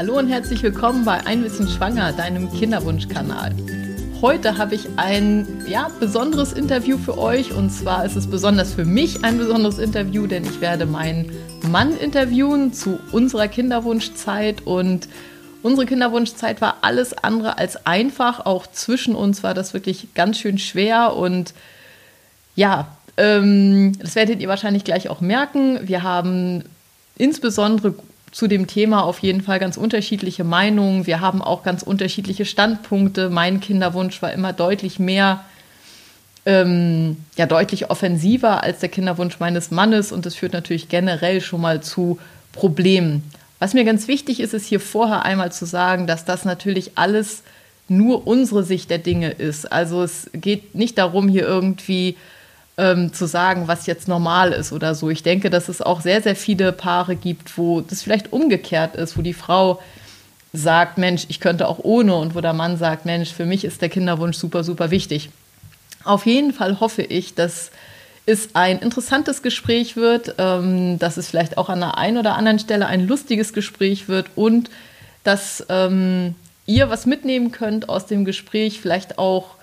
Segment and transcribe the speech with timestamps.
[0.00, 3.54] Hallo und herzlich willkommen bei Ein bisschen schwanger, deinem Kinderwunschkanal.
[4.22, 8.86] Heute habe ich ein ja, besonderes Interview für euch und zwar ist es besonders für
[8.86, 11.30] mich ein besonderes Interview, denn ich werde meinen
[11.68, 15.06] Mann interviewen zu unserer Kinderwunschzeit und
[15.62, 18.46] unsere Kinderwunschzeit war alles andere als einfach.
[18.46, 21.52] Auch zwischen uns war das wirklich ganz schön schwer und
[22.56, 25.78] ja, ähm, das werdet ihr wahrscheinlich gleich auch merken.
[25.82, 26.64] Wir haben
[27.18, 27.92] insbesondere
[28.32, 31.06] zu dem Thema auf jeden Fall ganz unterschiedliche Meinungen.
[31.06, 33.28] Wir haben auch ganz unterschiedliche Standpunkte.
[33.28, 35.44] Mein Kinderwunsch war immer deutlich mehr,
[36.46, 41.60] ähm, ja, deutlich offensiver als der Kinderwunsch meines Mannes und das führt natürlich generell schon
[41.60, 42.18] mal zu
[42.52, 43.22] Problemen.
[43.58, 47.42] Was mir ganz wichtig ist, ist hier vorher einmal zu sagen, dass das natürlich alles
[47.88, 49.70] nur unsere Sicht der Dinge ist.
[49.70, 52.16] Also es geht nicht darum, hier irgendwie
[52.80, 55.10] ähm, zu sagen, was jetzt normal ist oder so.
[55.10, 59.18] Ich denke, dass es auch sehr, sehr viele Paare gibt, wo das vielleicht umgekehrt ist,
[59.18, 59.80] wo die Frau
[60.54, 63.82] sagt, Mensch, ich könnte auch ohne und wo der Mann sagt, Mensch, für mich ist
[63.82, 65.28] der Kinderwunsch super, super wichtig.
[66.04, 67.70] Auf jeden Fall hoffe ich, dass
[68.24, 72.58] es ein interessantes Gespräch wird, ähm, dass es vielleicht auch an der einen oder anderen
[72.58, 74.70] Stelle ein lustiges Gespräch wird und
[75.22, 79.56] dass ähm, ihr was mitnehmen könnt aus dem Gespräch, vielleicht auch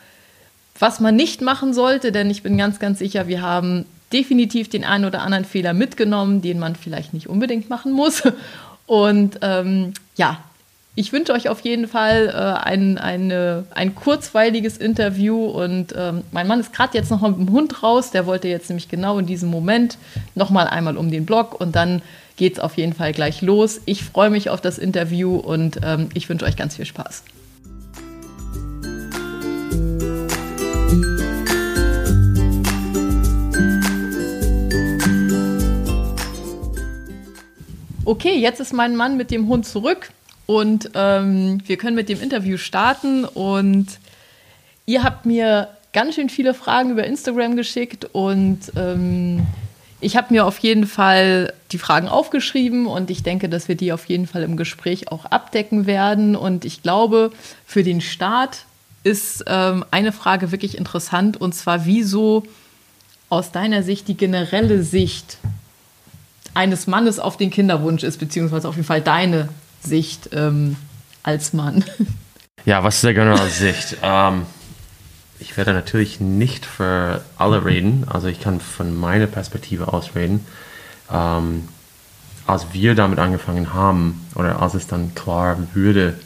[0.80, 4.84] was man nicht machen sollte, denn ich bin ganz, ganz sicher, wir haben definitiv den
[4.84, 8.24] einen oder anderen Fehler mitgenommen, den man vielleicht nicht unbedingt machen muss.
[8.86, 10.40] Und ähm, ja,
[10.96, 16.48] ich wünsche euch auf jeden Fall äh, ein, eine, ein kurzweiliges Interview und ähm, mein
[16.48, 19.28] Mann ist gerade jetzt noch mit dem Hund raus, der wollte jetzt nämlich genau in
[19.28, 20.00] diesem Moment
[20.34, 22.02] noch mal einmal um den Block und dann
[22.38, 23.82] geht es auf jeden Fall gleich los.
[23.86, 27.24] Ich freue mich auf das Interview und ähm, ich wünsche euch ganz viel Spaß.
[38.08, 40.12] Okay, jetzt ist mein Mann mit dem Hund zurück
[40.46, 43.26] und ähm, wir können mit dem Interview starten.
[43.26, 43.88] Und
[44.86, 49.46] ihr habt mir ganz schön viele Fragen über Instagram geschickt und ähm,
[50.00, 53.92] ich habe mir auf jeden Fall die Fragen aufgeschrieben und ich denke, dass wir die
[53.92, 56.38] auf jeden Fall im Gespräch auch abdecken werden.
[56.38, 57.32] Und ich glaube,
[57.66, 58.64] für den Start
[59.04, 62.44] ist ähm, eine Frage wirklich interessant und zwar, wieso
[63.28, 65.40] aus deiner Sicht die generelle Sicht
[66.58, 69.50] eines Mannes auf den Kinderwunsch ist, beziehungsweise auf jeden Fall deine
[69.82, 70.76] Sicht ähm,
[71.24, 71.86] als Mann.
[72.66, 73.98] Ja, was ist der generelle Sicht?
[74.02, 74.42] Ähm,
[75.40, 80.46] ich werde natürlich nicht für alle reden, also ich kann von meiner Perspektive aus reden.
[81.10, 81.70] Ähm,
[82.48, 86.20] als wir damit angefangen haben, oder als es dann klar würde,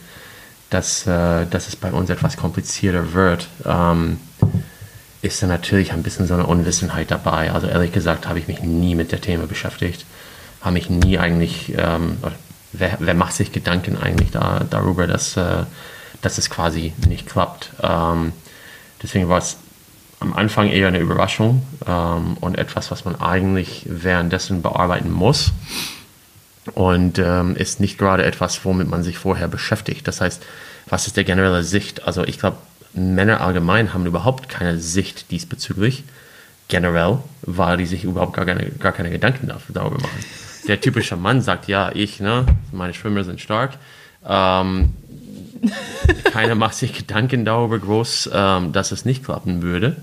[0.70, 4.20] dass, äh, dass es bei uns etwas komplizierter wird, ähm,
[5.22, 7.52] ist da natürlich ein bisschen so eine Unwissenheit dabei.
[7.52, 10.06] Also ehrlich gesagt habe ich mich nie mit der Thema beschäftigt
[10.61, 12.17] habe mich nie eigentlich, ähm,
[12.72, 15.63] wer, wer, macht sich Gedanken eigentlich da, darüber, dass, äh,
[16.22, 17.72] dass es quasi nicht klappt.
[17.81, 18.31] Ähm,
[19.01, 19.57] deswegen war es
[20.19, 25.51] am Anfang eher eine Überraschung ähm, und etwas, was man eigentlich währenddessen bearbeiten muss.
[26.75, 30.07] Und ähm, ist nicht gerade etwas, womit man sich vorher beschäftigt.
[30.07, 30.43] Das heißt,
[30.88, 32.05] was ist der generelle Sicht?
[32.05, 32.57] Also ich glaube,
[32.93, 36.03] Männer allgemein haben überhaupt keine Sicht diesbezüglich
[36.67, 40.19] generell, weil die sich überhaupt gar keine, gar keine Gedanken darüber machen
[40.67, 43.73] der typische Mann sagt, ja, ich, ne, meine Schwimmer sind stark.
[44.27, 44.94] Ähm,
[46.25, 49.97] keiner macht sich Gedanken darüber groß, ähm, dass es nicht klappen würde.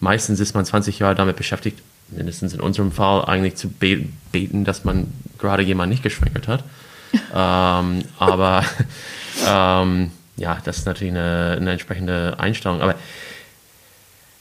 [0.00, 4.84] Meistens ist man 20 Jahre damit beschäftigt, mindestens in unserem Fall, eigentlich zu beten, dass
[4.84, 6.64] man gerade jemand nicht geschwängert hat.
[7.34, 8.64] ähm, aber
[9.48, 12.80] ähm, ja, das ist natürlich eine, eine entsprechende Einstellung.
[12.80, 12.96] Aber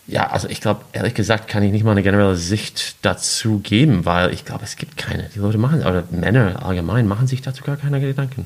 [0.06, 4.06] ja, also ich glaube, ehrlich gesagt, kann ich nicht mal eine generelle Sicht dazu geben,
[4.06, 5.30] weil ich glaube, es gibt keine.
[5.34, 8.46] Die Leute machen, oder Männer allgemein, machen sich dazu gar keine Gedanken.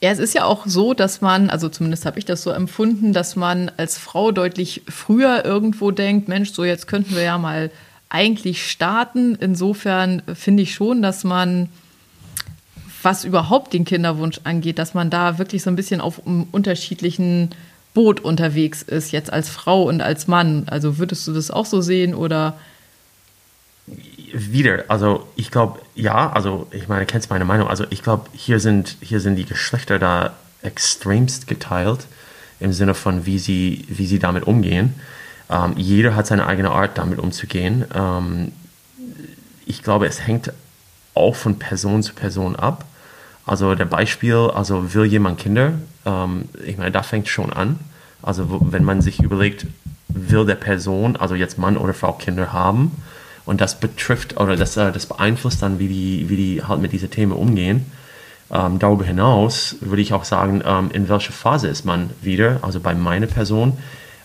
[0.00, 3.12] Ja, es ist ja auch so, dass man, also zumindest habe ich das so empfunden,
[3.12, 7.70] dass man als Frau deutlich früher irgendwo denkt, Mensch, so jetzt könnten wir ja mal
[8.08, 9.34] eigentlich starten.
[9.34, 11.68] Insofern finde ich schon, dass man,
[13.02, 16.22] was überhaupt den Kinderwunsch angeht, dass man da wirklich so ein bisschen auf
[16.52, 17.50] unterschiedlichen
[17.94, 20.64] Boot unterwegs ist, jetzt als Frau und als Mann.
[20.68, 22.56] Also würdest du das auch so sehen oder?
[24.32, 28.60] Wieder, also ich glaube, ja, also ich meine, kennst meine Meinung, also ich glaube, hier
[28.60, 32.06] sind, hier sind die Geschlechter da extremst geteilt
[32.60, 34.94] im Sinne von, wie sie, wie sie damit umgehen.
[35.50, 37.84] Ähm, jeder hat seine eigene Art, damit umzugehen.
[37.92, 38.52] Ähm,
[39.66, 40.52] ich glaube, es hängt
[41.14, 42.84] auch von Person zu Person ab.
[43.46, 45.72] Also der Beispiel, also will jemand Kinder?
[46.04, 47.78] Ähm, ich meine, da fängt schon an.
[48.22, 49.66] Also wenn man sich überlegt,
[50.08, 52.92] will der Person, also jetzt Mann oder Frau Kinder haben
[53.46, 56.92] und das betrifft oder das, äh, das beeinflusst dann, wie die, wie die halt mit
[56.92, 57.86] diesen Themen umgehen.
[58.52, 62.80] Ähm, darüber hinaus würde ich auch sagen, ähm, in welcher Phase ist man wieder, also
[62.80, 63.78] bei meiner Person.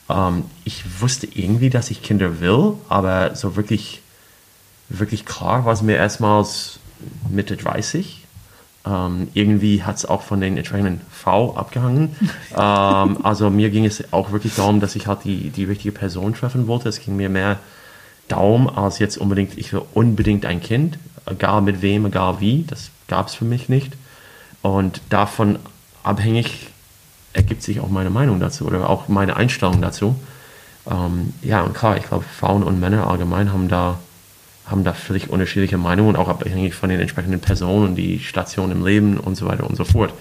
[0.09, 4.01] Ähm, ich wusste irgendwie, dass ich Kinder will, aber so wirklich,
[4.89, 6.79] wirklich klar war es mir erstmals
[7.29, 8.24] Mitte 30.
[8.87, 12.15] Ähm, irgendwie hat es auch von den entsprechenden V abgehangen.
[12.51, 16.33] ähm, also mir ging es auch wirklich darum, dass ich halt die, die richtige Person
[16.35, 16.89] treffen wollte.
[16.89, 17.57] Es ging mir mehr
[18.27, 22.63] darum, als jetzt unbedingt, ich will unbedingt ein Kind, egal mit wem, egal wie.
[22.67, 23.93] Das gab es für mich nicht.
[24.61, 25.59] Und davon
[26.03, 26.69] abhängig
[27.33, 30.15] ergibt sich auch meine Meinung dazu oder auch meine Einstellung dazu.
[30.89, 33.97] Ähm, ja, und klar, ich glaube, Frauen und Männer allgemein haben da
[34.65, 38.85] haben da völlig unterschiedliche Meinungen, auch abhängig von den entsprechenden Personen und die Station im
[38.85, 40.13] Leben und so weiter und so fort.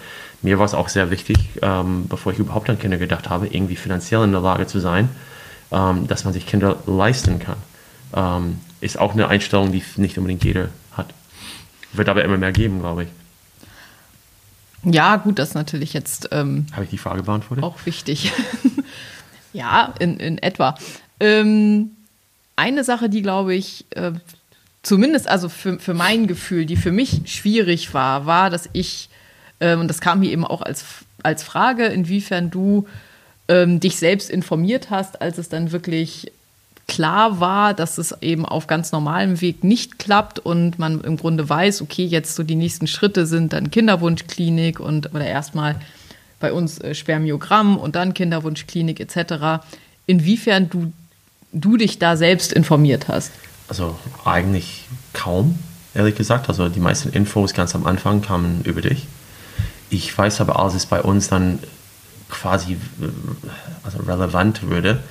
[0.43, 3.77] Mir war es auch sehr wichtig, ähm, bevor ich überhaupt an Kinder gedacht habe, irgendwie
[3.77, 5.09] finanziell in der Lage zu sein,
[5.73, 7.57] ähm, dass man sich Kinder leisten kann.
[8.15, 11.07] Ähm, ist auch eine Einstellung, die nicht unbedingt jeder hat.
[11.95, 13.09] Wird aber immer mehr geben, glaube ich.
[14.85, 16.29] Ja, gut, das ist natürlich jetzt.
[16.33, 17.65] Ähm, Habe ich die Frage beantwortet?
[17.65, 18.33] Auch wichtig.
[19.55, 20.75] ja, in, in etwa.
[21.21, 21.94] Ähm,
[22.57, 24.13] eine Sache, die glaube ich, äh,
[24.83, 29.09] zumindest also für, für mein Gefühl, die für mich schwierig war, war, dass ich,
[29.59, 30.85] äh, und das kam hier eben auch als,
[31.23, 32.87] als Frage, inwiefern du
[33.49, 36.31] ähm, dich selbst informiert hast, als es dann wirklich
[36.87, 41.49] klar war, dass es eben auf ganz normalem Weg nicht klappt und man im Grunde
[41.49, 45.77] weiß, okay, jetzt so die nächsten Schritte sind dann Kinderwunschklinik und oder erstmal
[46.41, 49.65] bei uns äh, Spermiogramm und dann Kinderwunschklinik etc.
[50.07, 50.93] Inwiefern du
[51.55, 53.33] du dich da selbst informiert hast?
[53.69, 55.59] Also eigentlich kaum,
[55.95, 56.49] ehrlich gesagt.
[56.49, 59.07] Also die meisten Infos ganz am Anfang kamen über dich.
[59.89, 61.61] Ich weiß aber, als es bei uns dann
[62.29, 62.77] quasi
[63.85, 65.03] also relevant würde,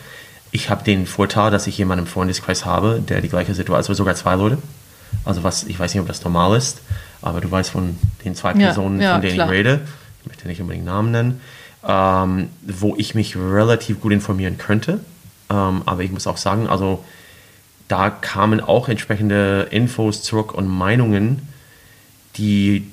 [0.51, 3.93] ich habe den Vorteil, dass ich jemanden im Freundeskreis habe, der die gleiche Situation, also
[3.93, 4.59] sogar zwei Leute.
[5.25, 6.81] Also was, ich weiß nicht, ob das normal ist,
[7.21, 9.47] aber du weißt von den zwei Personen, ja, ja, von denen klar.
[9.47, 9.81] ich rede,
[10.21, 11.41] ich möchte nicht unbedingt Namen nennen,
[11.87, 14.99] ähm, wo ich mich relativ gut informieren könnte
[15.49, 17.03] ähm, aber ich muss auch sagen, also
[17.87, 21.47] da kamen auch entsprechende Infos zurück und Meinungen,
[22.37, 22.87] die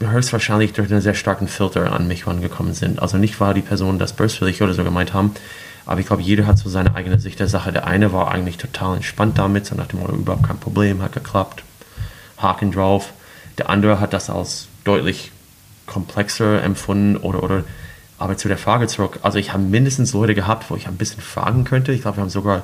[0.00, 3.00] höchstwahrscheinlich durch einen sehr starken Filter an mich rangekommen sind.
[3.00, 5.34] Also nicht war die Person das böswillig oder so gemeint haben,
[5.86, 7.72] aber ich glaube, jeder hat so seine eigene Sicht der Sache.
[7.72, 11.12] Der eine war eigentlich total entspannt damit, so nach dem Motto, überhaupt kein Problem, hat
[11.12, 11.62] geklappt,
[12.38, 13.12] Haken drauf.
[13.58, 15.32] Der andere hat das als deutlich
[15.86, 17.64] komplexer empfunden oder, oder
[18.22, 21.20] aber zu der Frage zurück, also ich habe mindestens Leute gehabt, wo ich ein bisschen
[21.20, 21.92] fragen könnte.
[21.92, 22.62] Ich glaube, wir haben sogar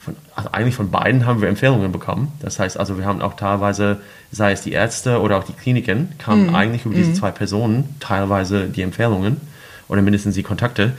[0.00, 2.32] von, also eigentlich von beiden haben wir Empfehlungen bekommen.
[2.40, 4.00] Das heißt also, wir haben auch teilweise,
[4.32, 6.54] sei es die Ärzte oder auch die Kliniken, kamen mm.
[6.56, 7.14] eigentlich über diese mm.
[7.14, 9.40] zwei Personen teilweise die Empfehlungen
[9.86, 10.94] oder mindestens die Kontakte.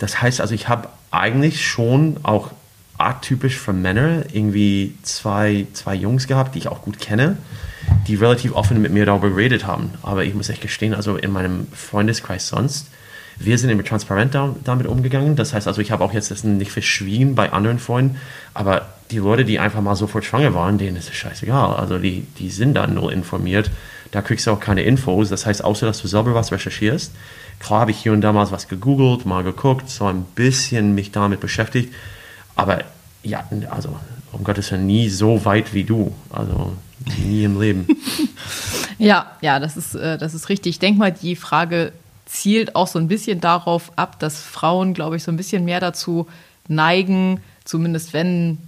[0.00, 2.50] Das heißt also, ich habe eigentlich schon auch
[2.98, 7.36] atypisch für Männer irgendwie zwei, zwei Jungs gehabt, die ich auch gut kenne,
[8.08, 9.90] die relativ offen mit mir darüber geredet haben.
[10.02, 12.88] Aber ich muss echt gestehen, also in meinem Freundeskreis sonst,
[13.38, 15.36] wir sind immer transparent da, damit umgegangen.
[15.36, 18.16] Das heißt also, ich habe auch jetzt das nicht verschwiegen bei anderen Freunden,
[18.52, 21.76] aber die Leute, die einfach mal sofort schwanger waren, denen ist es scheißegal.
[21.76, 23.70] Also die, die sind da null informiert.
[24.10, 25.28] Da kriegst du auch keine Infos.
[25.28, 27.12] Das heißt, außer dass du selber was recherchierst.
[27.58, 31.12] Klar habe ich hier und da mal was gegoogelt, mal geguckt, so ein bisschen mich
[31.12, 31.92] damit beschäftigt.
[32.56, 32.84] Aber
[33.22, 33.96] ja, also
[34.32, 36.14] um Gottes Willen nie so weit wie du.
[36.30, 36.72] Also
[37.24, 37.86] nie im Leben.
[38.98, 40.70] ja, ja, das ist, äh, das ist richtig.
[40.70, 41.92] Ich denke mal, die Frage
[42.34, 45.80] zielt auch so ein bisschen darauf ab, dass Frauen, glaube ich, so ein bisschen mehr
[45.80, 46.26] dazu
[46.68, 48.58] neigen, zumindest wenn,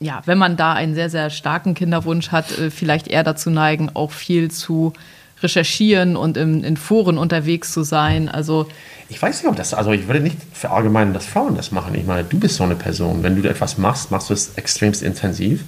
[0.00, 3.90] ja, wenn man da einen sehr, sehr starken Kinderwunsch hat, äh, vielleicht eher dazu neigen,
[3.94, 4.92] auch viel zu
[5.40, 8.28] recherchieren und in, in Foren unterwegs zu sein.
[8.28, 8.66] Also
[9.08, 11.94] ich weiß nicht, ob das, also ich würde nicht verallgemeinern, dass Frauen das machen.
[11.94, 13.22] Ich meine, du bist so eine Person.
[13.22, 15.64] Wenn du etwas machst, machst du es extremst intensiv.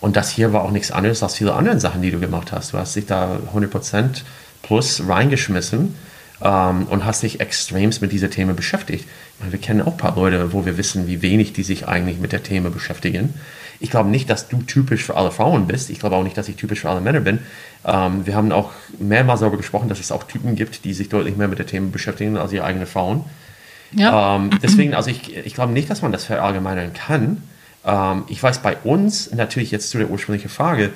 [0.00, 2.72] Und das hier war auch nichts anderes als viele andere Sachen, die du gemacht hast.
[2.72, 4.22] Du hast dich da 100%
[4.62, 5.94] plus reingeschmissen
[6.42, 9.06] ähm, und hast dich extremst mit dieser Themen beschäftigt.
[9.38, 12.18] Meine, wir kennen auch ein paar Leute, wo wir wissen, wie wenig die sich eigentlich
[12.18, 13.34] mit der Thema beschäftigen.
[13.82, 15.88] Ich glaube nicht, dass du typisch für alle Frauen bist.
[15.88, 17.38] Ich glaube auch nicht, dass ich typisch für alle Männer bin.
[17.84, 21.36] Ähm, wir haben auch mehrmals darüber gesprochen, dass es auch Typen gibt, die sich deutlich
[21.36, 23.24] mehr mit der Themen beschäftigen als ihre eigenen Frauen.
[23.92, 24.36] Ja.
[24.36, 27.42] Ähm, deswegen, also ich, ich glaube nicht, dass man das verallgemeinern kann.
[27.84, 30.90] Ähm, ich weiß bei uns natürlich jetzt zu der ursprünglichen Frage,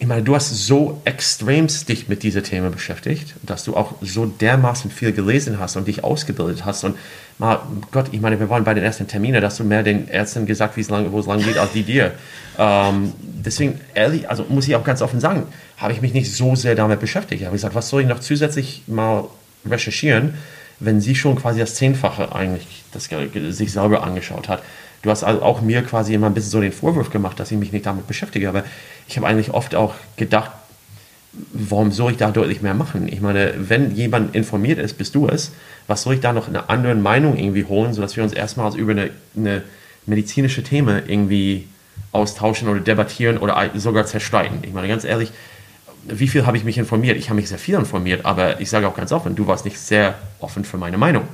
[0.00, 4.26] ich meine, du hast so extremst dich mit dieser Themen beschäftigt, dass du auch so
[4.26, 6.84] dermaßen viel gelesen hast und dich ausgebildet hast.
[6.84, 6.96] Und
[7.38, 10.46] mal, Gott, ich meine, wir waren bei den ersten Terminen, dass du mehr den Ärzten
[10.46, 12.12] gesagt, wie lang, wo es lang geht, als die dir.
[12.58, 16.54] Ähm, deswegen, ehrlich, also muss ich auch ganz offen sagen, habe ich mich nicht so
[16.54, 17.40] sehr damit beschäftigt.
[17.40, 19.24] Ich habe gesagt, was soll ich noch zusätzlich mal
[19.68, 20.34] recherchieren,
[20.78, 23.08] wenn sie schon quasi das Zehnfache eigentlich das,
[23.56, 24.62] sich selber angeschaut hat.
[25.02, 27.58] Du hast also auch mir quasi immer ein bisschen so den Vorwurf gemacht, dass ich
[27.58, 28.48] mich nicht damit beschäftige.
[28.48, 28.64] Aber
[29.06, 30.50] ich habe eigentlich oft auch gedacht,
[31.52, 33.08] warum soll ich da deutlich mehr machen?
[33.08, 35.52] Ich meine, wenn jemand informiert ist, bist du es.
[35.86, 38.92] Was soll ich da noch eine andere Meinung irgendwie holen, sodass wir uns erstmals über
[38.92, 39.62] eine, eine
[40.06, 41.68] medizinische Themen irgendwie
[42.12, 44.58] austauschen oder debattieren oder sogar zerstreiten?
[44.62, 45.30] Ich meine, ganz ehrlich,
[46.04, 47.18] wie viel habe ich mich informiert?
[47.18, 49.78] Ich habe mich sehr viel informiert, aber ich sage auch ganz offen, du warst nicht
[49.78, 51.24] sehr offen für meine Meinung.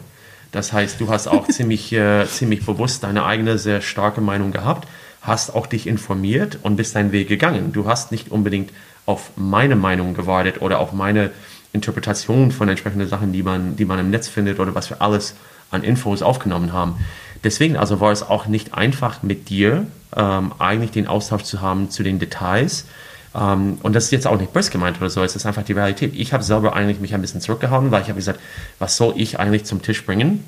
[0.54, 4.88] Das heißt, du hast auch ziemlich, äh, ziemlich bewusst deine eigene sehr starke Meinung gehabt,
[5.20, 7.72] hast auch dich informiert und bist deinen Weg gegangen.
[7.72, 8.70] Du hast nicht unbedingt
[9.04, 11.30] auf meine Meinung gewartet oder auf meine
[11.72, 15.34] Interpretation von entsprechenden Sachen, die man, die man im Netz findet oder was wir alles
[15.70, 16.96] an Infos aufgenommen haben.
[17.42, 21.90] Deswegen also war es auch nicht einfach mit dir ähm, eigentlich den Austausch zu haben
[21.90, 22.86] zu den Details.
[23.34, 25.72] Ähm, und das ist jetzt auch nicht böse gemeint oder so, es ist einfach die
[25.72, 26.12] Realität.
[26.14, 28.40] Ich habe selber eigentlich mich ein bisschen zurückgehalten, weil ich habe gesagt,
[28.78, 30.44] was soll ich eigentlich zum Tisch bringen?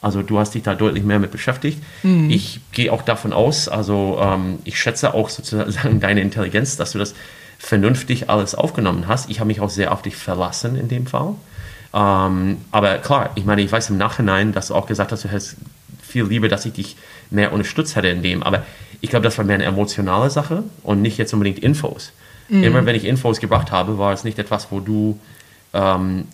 [0.00, 1.82] Also du hast dich da deutlich mehr mit beschäftigt.
[2.04, 2.30] Mhm.
[2.30, 6.98] Ich gehe auch davon aus, also ähm, ich schätze auch sozusagen deine Intelligenz, dass du
[6.98, 7.14] das
[7.58, 9.28] vernünftig alles aufgenommen hast.
[9.28, 11.34] Ich habe mich auch sehr auf dich verlassen in dem Fall.
[11.92, 15.28] Ähm, aber klar, ich meine, ich weiß im Nachhinein, dass du auch gesagt hast, du
[15.28, 15.56] hättest
[16.00, 16.96] viel lieber, dass ich dich
[17.30, 18.44] mehr unterstützt hätte in dem.
[18.44, 18.64] Aber
[19.00, 22.12] ich glaube, das war mehr eine emotionale Sache und nicht jetzt unbedingt Infos.
[22.48, 22.64] Mhm.
[22.64, 25.18] Immer wenn ich Infos gebracht habe, war es nicht etwas, wo du
[25.72, 26.26] ähm,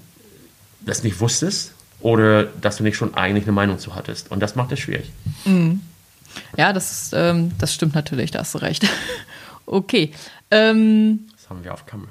[0.80, 4.30] das nicht wusstest oder dass du nicht schon eigentlich eine Meinung zu hattest.
[4.30, 5.10] Und das macht es schwierig.
[5.44, 5.80] Mhm.
[6.56, 8.86] Ja, das, ähm, das stimmt natürlich, da hast du recht.
[9.66, 10.12] okay.
[10.50, 12.10] Ähm, das haben wir auf Kamera.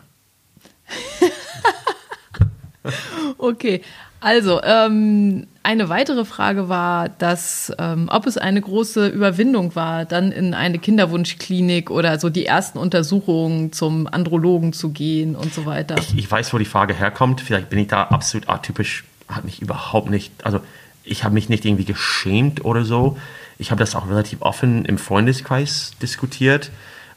[3.37, 3.81] okay,
[4.19, 10.31] also ähm, eine weitere Frage war, dass ähm, ob es eine große Überwindung war, dann
[10.33, 15.95] in eine Kinderwunschklinik oder so die ersten Untersuchungen zum Andrologen zu gehen und so weiter.
[15.97, 17.39] Ich, ich weiß, wo die Frage herkommt.
[17.39, 19.05] Vielleicht bin ich da absolut atypisch.
[19.29, 20.59] Hat mich überhaupt nicht, also
[21.05, 23.17] ich habe mich nicht irgendwie geschämt oder so.
[23.57, 26.71] Ich habe das auch relativ offen im Freundeskreis diskutiert.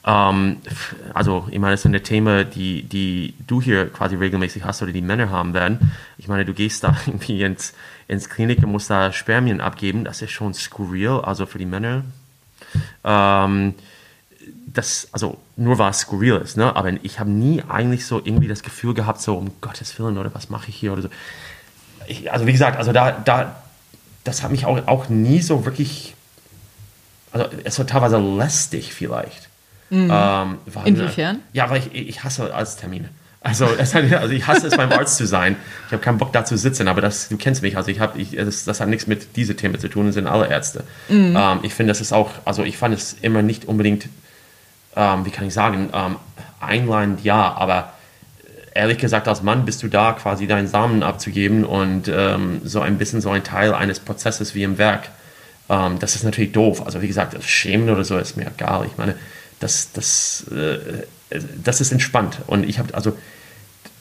[0.07, 0.59] Ähm,
[1.15, 4.93] also, ich meine, das sind die Themen, die, die du hier quasi regelmäßig hast oder
[4.93, 5.93] die Männer haben werden.
[6.17, 7.75] Ich meine, du gehst da irgendwie ins,
[8.09, 10.05] ins Klinik und musst da Spermien abgeben.
[10.05, 12.05] Das ist schon skurril, also für die Männer.
[13.05, 13.75] Ähm,
[14.67, 16.77] das, also nur war es skurril ist, ne?
[16.77, 20.35] aber ich habe nie eigentlich so irgendwie das Gefühl gehabt, so um Gottes Willen oder
[20.35, 21.09] was mache ich hier oder so.
[22.07, 23.57] Ich, also wie gesagt, also da, da,
[24.25, 26.15] das hat mich auch, auch nie so wirklich,
[27.33, 29.49] also es war teilweise lästig vielleicht.
[29.91, 30.11] Mhm.
[30.13, 31.41] Ähm, Inwiefern?
[31.53, 33.09] Ja, weil ich, ich hasse Arzttermine.
[33.47, 33.67] Also,
[34.19, 35.57] also ich hasse es beim Arzt zu sein.
[35.87, 38.19] Ich habe keinen Bock da zu sitzen, aber das, du kennst mich, also ich habe,
[38.19, 40.83] ich, das, das, hat nichts mit diesen Themen zu tun, das sind alle Ärzte.
[41.09, 41.37] Mhm.
[41.37, 44.09] Ähm, ich finde, das ist auch, also ich fand es immer nicht unbedingt,
[44.97, 46.17] ähm, wie kann ich sagen, ähm,
[46.61, 47.93] einleitend ja, aber
[48.75, 52.99] ehrlich gesagt, als Mann bist du da, quasi deinen Samen abzugeben und ähm, so ein
[52.99, 55.09] bisschen so ein Teil eines Prozesses wie im Werk.
[55.69, 56.85] Ähm, das ist natürlich doof.
[56.85, 58.87] Also wie gesagt, Schämen oder so ist mir egal.
[58.87, 59.15] Ich meine,
[59.61, 61.07] das, das, äh,
[61.63, 62.39] das ist entspannt.
[62.47, 63.17] Und ich habe, also,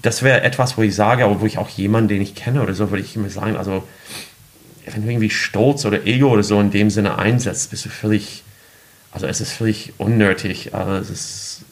[0.05, 2.73] das wäre etwas, wo ich sage, aber wo ich auch jemanden, den ich kenne oder
[2.73, 3.83] so, würde ich immer sagen, also,
[4.85, 8.43] wenn du irgendwie Stolz oder Ego oder so in dem Sinne einsetzt, bist du völlig,
[9.11, 10.75] also es ist völlig unnötig.
[10.75, 11.65] Also ist,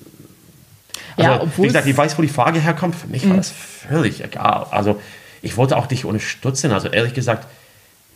[1.15, 2.95] also, ja, wie gesagt, ich weiß, wo die Frage herkommt.
[2.95, 3.37] Für mich war mhm.
[3.37, 4.65] das völlig egal.
[4.71, 4.99] Also
[5.41, 6.71] ich wollte auch dich unterstützen.
[6.71, 7.47] Also ehrlich gesagt,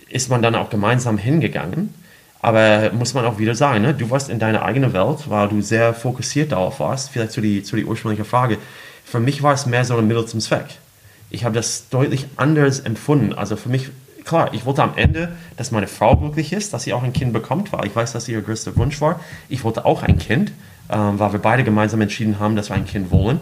[0.09, 1.93] ist man dann auch gemeinsam hingegangen.
[2.39, 3.93] Aber muss man auch wieder sagen, ne?
[3.93, 7.09] du warst in deiner eigenen Welt, weil du sehr fokussiert darauf warst.
[7.09, 8.57] Vielleicht zu die, zu die ursprüngliche Frage.
[9.09, 10.65] Für mich war es mehr so ein Mittel zum Zweck.
[11.29, 13.33] Ich habe das deutlich anders empfunden.
[13.33, 13.89] Also für mich,
[14.25, 17.31] klar, ich wollte am Ende, dass meine Frau glücklich ist, dass sie auch ein Kind
[17.31, 19.21] bekommt, weil ich weiß, dass ihr größter Wunsch war.
[19.47, 20.51] Ich wollte auch ein Kind,
[20.89, 23.39] ähm, weil wir beide gemeinsam entschieden haben, dass wir ein Kind wollen.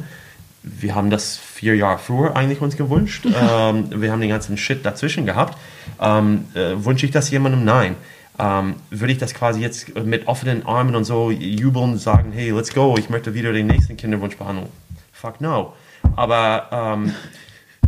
[0.61, 3.25] Wir haben das vier Jahre früher eigentlich uns gewünscht.
[3.25, 5.57] ähm, wir haben den ganzen Shit dazwischen gehabt.
[5.99, 7.65] Ähm, äh, wünsche ich das jemandem?
[7.65, 7.95] Nein
[8.37, 12.51] ähm, würde ich das quasi jetzt mit offenen Armen und so jubeln und sagen, hey,
[12.51, 14.67] let's go, ich möchte wieder den nächsten Kinderwunsch behandeln.
[15.15, 15.73] Fuck no.
[16.17, 17.15] Aber ähm,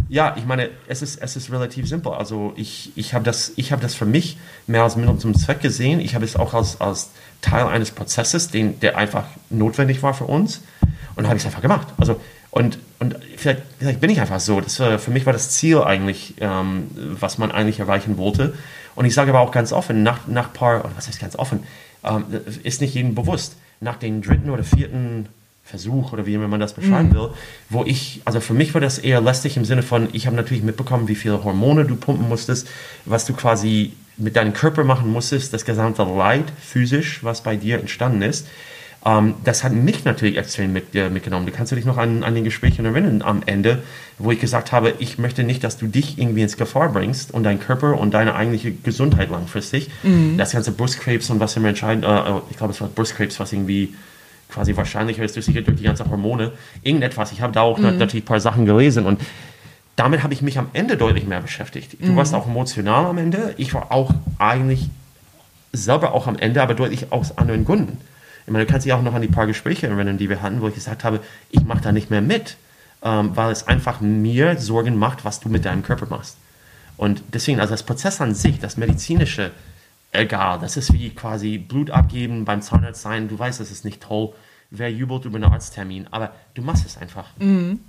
[0.07, 2.13] ja, ich meine, es ist, es ist relativ simpel.
[2.13, 5.99] Also ich, ich habe das, hab das für mich mehr als Mittel zum Zweck gesehen.
[5.99, 10.23] Ich habe es auch als, als Teil eines Prozesses, den, der einfach notwendig war für
[10.23, 10.61] uns.
[11.15, 11.87] Und habe ich es einfach gemacht.
[11.97, 14.61] Also, und, und vielleicht, vielleicht bin ich einfach so.
[14.61, 18.53] Das, für mich war das Ziel eigentlich, ähm, was man eigentlich erreichen wollte.
[18.95, 21.63] Und ich sage aber auch ganz offen, nach, nach paar, oder was heißt ganz offen,
[22.05, 22.23] ähm,
[22.63, 25.27] ist nicht jedem bewusst, nach dem dritten oder vierten
[25.67, 27.13] Versuch oder wie immer man das beschreiben mhm.
[27.13, 27.29] will,
[27.69, 30.63] wo ich, also für mich war das eher lästig im Sinne von, ich habe natürlich
[30.63, 32.67] mitbekommen, wie viele Hormone du pumpen musstest,
[33.05, 37.79] was du quasi mit deinem Körper machen musstest, das gesamte Leid physisch, was bei dir
[37.79, 38.47] entstanden ist.
[39.05, 41.45] Ähm, das hat mich natürlich extrem mit, äh, mitgenommen.
[41.45, 43.83] Du kannst dich noch an, an den Gesprächen erinnern am Ende,
[44.17, 47.43] wo ich gesagt habe, ich möchte nicht, dass du dich irgendwie ins Gefahr bringst und
[47.43, 49.89] dein Körper und deine eigentliche Gesundheit langfristig.
[50.03, 50.37] Mhm.
[50.37, 53.51] Das ganze Brustkrebs und was immer entscheidend, äh, äh ich glaube, es war Brustkrebs, was
[53.51, 53.93] irgendwie
[54.49, 57.31] quasi wahrscheinlicher ist, durch die ganzen Hormone, irgendetwas.
[57.31, 57.97] Ich habe da auch mhm.
[57.97, 59.19] natürlich ein paar Sachen gelesen und
[59.95, 61.97] damit habe ich mich am Ende deutlich mehr beschäftigt.
[61.99, 62.15] Du mhm.
[62.15, 63.55] warst auch emotional am Ende.
[63.57, 64.89] Ich war auch eigentlich
[65.73, 67.97] selber auch am Ende, aber deutlich aus anderen Gründen.
[68.45, 70.61] Ich meine, du kannst dich auch noch an die paar Gespräche erinnern, die wir hatten,
[70.61, 72.55] wo ich gesagt habe, ich mache da nicht mehr mit,
[73.03, 76.37] ähm, weil es einfach mir Sorgen macht, was du mit deinem Körper machst.
[76.95, 79.51] Und deswegen, also das Prozess an sich, das medizinische,
[80.17, 83.27] egal, das ist wie quasi Blut abgeben beim Zahnarzt sein.
[83.27, 84.33] Du weißt, das ist nicht toll.
[84.69, 86.07] Wer jubelt über einen Arzttermin?
[86.11, 87.27] Aber du machst es einfach.
[87.39, 87.79] Mhm.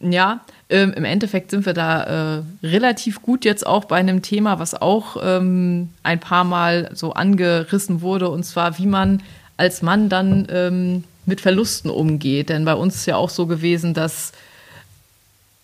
[0.00, 4.58] Ja, ähm, im Endeffekt sind wir da äh, relativ gut jetzt auch bei einem Thema,
[4.58, 9.22] was auch ähm, ein paar Mal so angerissen wurde, und zwar, wie man
[9.56, 12.48] als Mann dann ähm, mit Verlusten umgeht.
[12.48, 14.32] Denn bei uns ist ja auch so gewesen, dass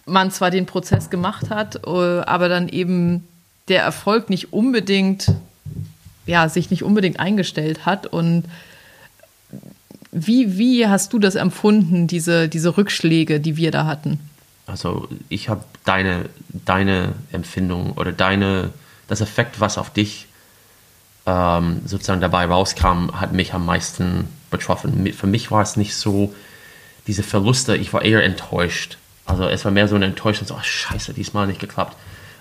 [0.07, 3.27] man zwar den Prozess gemacht hat, äh, aber dann eben
[3.69, 5.33] der Erfolg nicht unbedingt,
[6.27, 8.07] ja, sich nicht unbedingt eingestellt hat.
[8.07, 8.45] Und
[10.11, 14.19] wie, wie hast du das empfunden, diese, diese Rückschläge, die wir da hatten?
[14.67, 18.71] Also ich habe deine, deine Empfindung oder deine,
[19.07, 20.27] das Effekt, was auf dich
[21.27, 25.13] ähm, sozusagen dabei rauskam, hat mich am meisten betroffen.
[25.13, 26.35] Für mich war es nicht so,
[27.07, 28.99] diese Verluste, ich war eher enttäuscht.
[29.25, 31.97] Also es war mehr so eine Enttäuschung, so, oh, scheiße, diesmal nicht geklappt.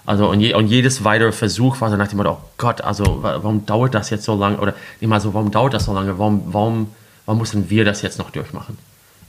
[0.07, 3.19] Also und, je, und, jedes weitere Versuch war so nach dem Motto, oh Gott, also
[3.21, 4.57] warum dauert das jetzt so lange?
[4.57, 6.17] Oder immer so, warum dauert das so lange?
[6.17, 6.91] Warum, warum,
[7.25, 8.77] warum müssen wir das jetzt noch durchmachen?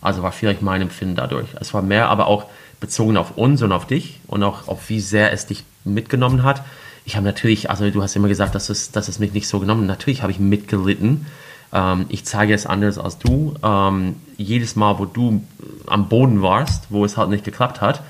[0.00, 1.48] Also war vielleicht mein Empfinden dadurch.
[1.58, 2.44] Es war mehr aber auch
[2.78, 6.62] bezogen auf uns und auf dich und auch auf wie sehr es dich mitgenommen hat.
[7.04, 9.58] Ich habe natürlich, also du hast immer gesagt, dass es, dass es mich nicht so
[9.58, 9.98] genommen hat.
[9.98, 11.26] Natürlich habe ich mitgelitten.
[11.72, 13.56] Ähm, ich zeige es anders als du.
[13.64, 15.42] Ähm, jedes Mal, wo du
[15.88, 18.02] am Boden warst, wo es halt nicht geklappt hat, äh,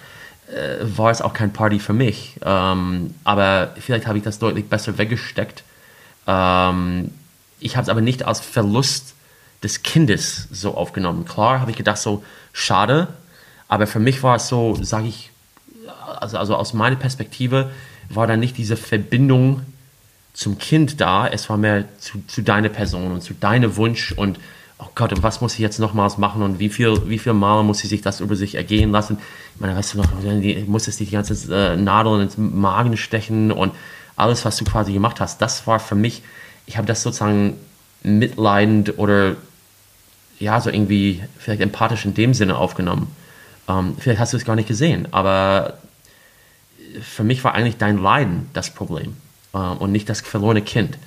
[0.82, 2.38] war es auch kein Party für mich.
[2.44, 5.62] Ähm, aber vielleicht habe ich das deutlich besser weggesteckt.
[6.26, 7.10] Ähm,
[7.60, 9.14] ich habe es aber nicht als Verlust
[9.62, 11.24] des Kindes so aufgenommen.
[11.24, 12.22] Klar habe ich gedacht, so
[12.52, 13.08] schade,
[13.66, 15.30] aber für mich war es so, sage ich,
[16.20, 17.70] also, also aus meiner Perspektive
[18.08, 19.62] war da nicht diese Verbindung
[20.32, 24.38] zum Kind da, es war mehr zu, zu deiner Person und zu deinem Wunsch und
[24.78, 27.62] oh Gott, und was muss ich jetzt nochmals machen und wie viel, wie viel Mal
[27.64, 29.18] muss sie sich das über sich ergehen lassen?
[29.54, 33.50] Ich meine, weißt du noch, die, muss es die ganze äh, Nadel ins Magen stechen
[33.50, 33.72] und
[34.16, 36.22] alles, was du quasi gemacht hast, das war für mich,
[36.66, 37.54] ich habe das sozusagen
[38.02, 39.36] mitleidend oder
[40.38, 43.08] ja, so irgendwie vielleicht empathisch in dem Sinne aufgenommen.
[43.68, 45.78] Ähm, vielleicht hast du es gar nicht gesehen, aber
[47.02, 49.16] für mich war eigentlich dein Leiden das Problem
[49.52, 50.98] äh, und nicht das verlorene Kind.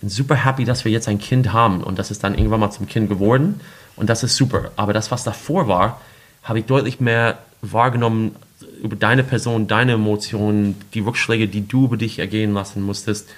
[0.00, 2.70] Bin super happy, dass wir jetzt ein Kind haben und das ist dann irgendwann mal
[2.70, 3.60] zum Kind geworden
[3.96, 4.70] und das ist super.
[4.76, 6.00] Aber das, was davor war,
[6.42, 8.36] habe ich deutlich mehr wahrgenommen
[8.82, 13.28] über deine Person, deine Emotionen, die Rückschläge, die du über dich ergehen lassen musstest.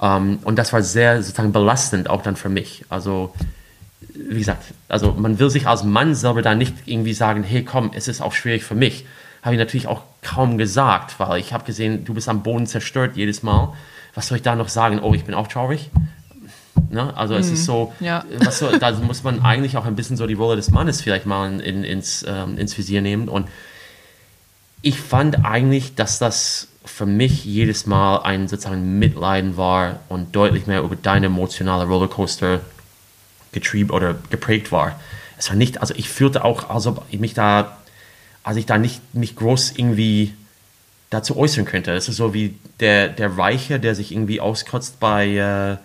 [0.00, 2.84] Ähm, und das war sehr sozusagen belastend auch dann für mich.
[2.90, 3.34] Also
[4.14, 7.90] wie gesagt, also man will sich als Mann selber da nicht irgendwie sagen, hey komm,
[7.94, 9.06] es ist auch schwierig für mich.
[9.42, 13.16] Habe ich natürlich auch kaum gesagt, weil ich habe gesehen, du bist am Boden zerstört
[13.16, 13.74] jedes Mal.
[14.14, 15.00] Was soll ich da noch sagen?
[15.00, 15.90] Oh, ich bin auch traurig.
[16.90, 17.16] Ne?
[17.16, 17.64] Also es ist mhm.
[17.64, 18.24] so, ja.
[18.38, 21.26] was so, da muss man eigentlich auch ein bisschen so die Rolle des Mannes vielleicht
[21.26, 23.28] mal in, ins, ähm, ins Visier nehmen.
[23.28, 23.48] Und
[24.82, 30.66] ich fand eigentlich, dass das für mich jedes Mal ein sozusagen Mitleiden war und deutlich
[30.66, 32.60] mehr über deine emotionale Rollercoaster
[33.52, 35.00] getrieben oder geprägt war.
[35.38, 37.78] Es war nicht, also ich fühlte auch, als ob ich mich da,
[38.42, 40.34] als ich da nicht mich groß irgendwie
[41.14, 41.92] dazu äußern könnte.
[41.92, 45.76] Es ist so wie der, der Reiche, der sich irgendwie auskotzt bei, äh,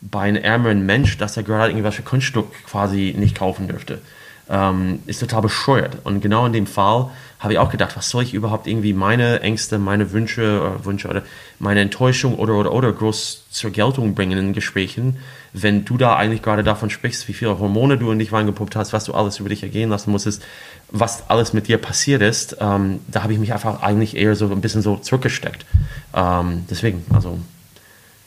[0.00, 4.00] bei einem ärmeren Mensch, dass er gerade irgendwelche Kunststück quasi nicht kaufen dürfte.
[4.48, 5.98] Ähm, ist total bescheuert.
[6.04, 7.10] Und genau in dem Fall
[7.44, 11.08] habe ich auch gedacht, was soll ich überhaupt irgendwie meine Ängste, meine Wünsche oder, Wünsche
[11.08, 11.22] oder
[11.58, 15.18] meine Enttäuschung oder, oder, oder groß zur Geltung bringen in Gesprächen,
[15.52, 18.92] wenn du da eigentlich gerade davon sprichst, wie viele Hormone du in dich reingepumpt hast,
[18.92, 20.42] was du alles über dich ergehen lassen musstest,
[20.90, 24.50] was alles mit dir passiert ist, ähm, da habe ich mich einfach eigentlich eher so
[24.50, 25.66] ein bisschen so zurückgesteckt.
[26.14, 27.38] Ähm, deswegen, also,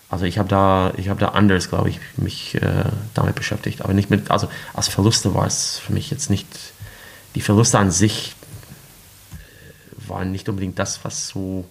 [0.09, 3.93] also ich habe da, ich habe da anders, glaube ich, mich äh, damit beschäftigt, aber
[3.93, 6.47] nicht mit, also als Verluste war es für mich jetzt nicht,
[7.35, 8.35] die Verluste an sich
[10.07, 11.65] waren nicht unbedingt das, was so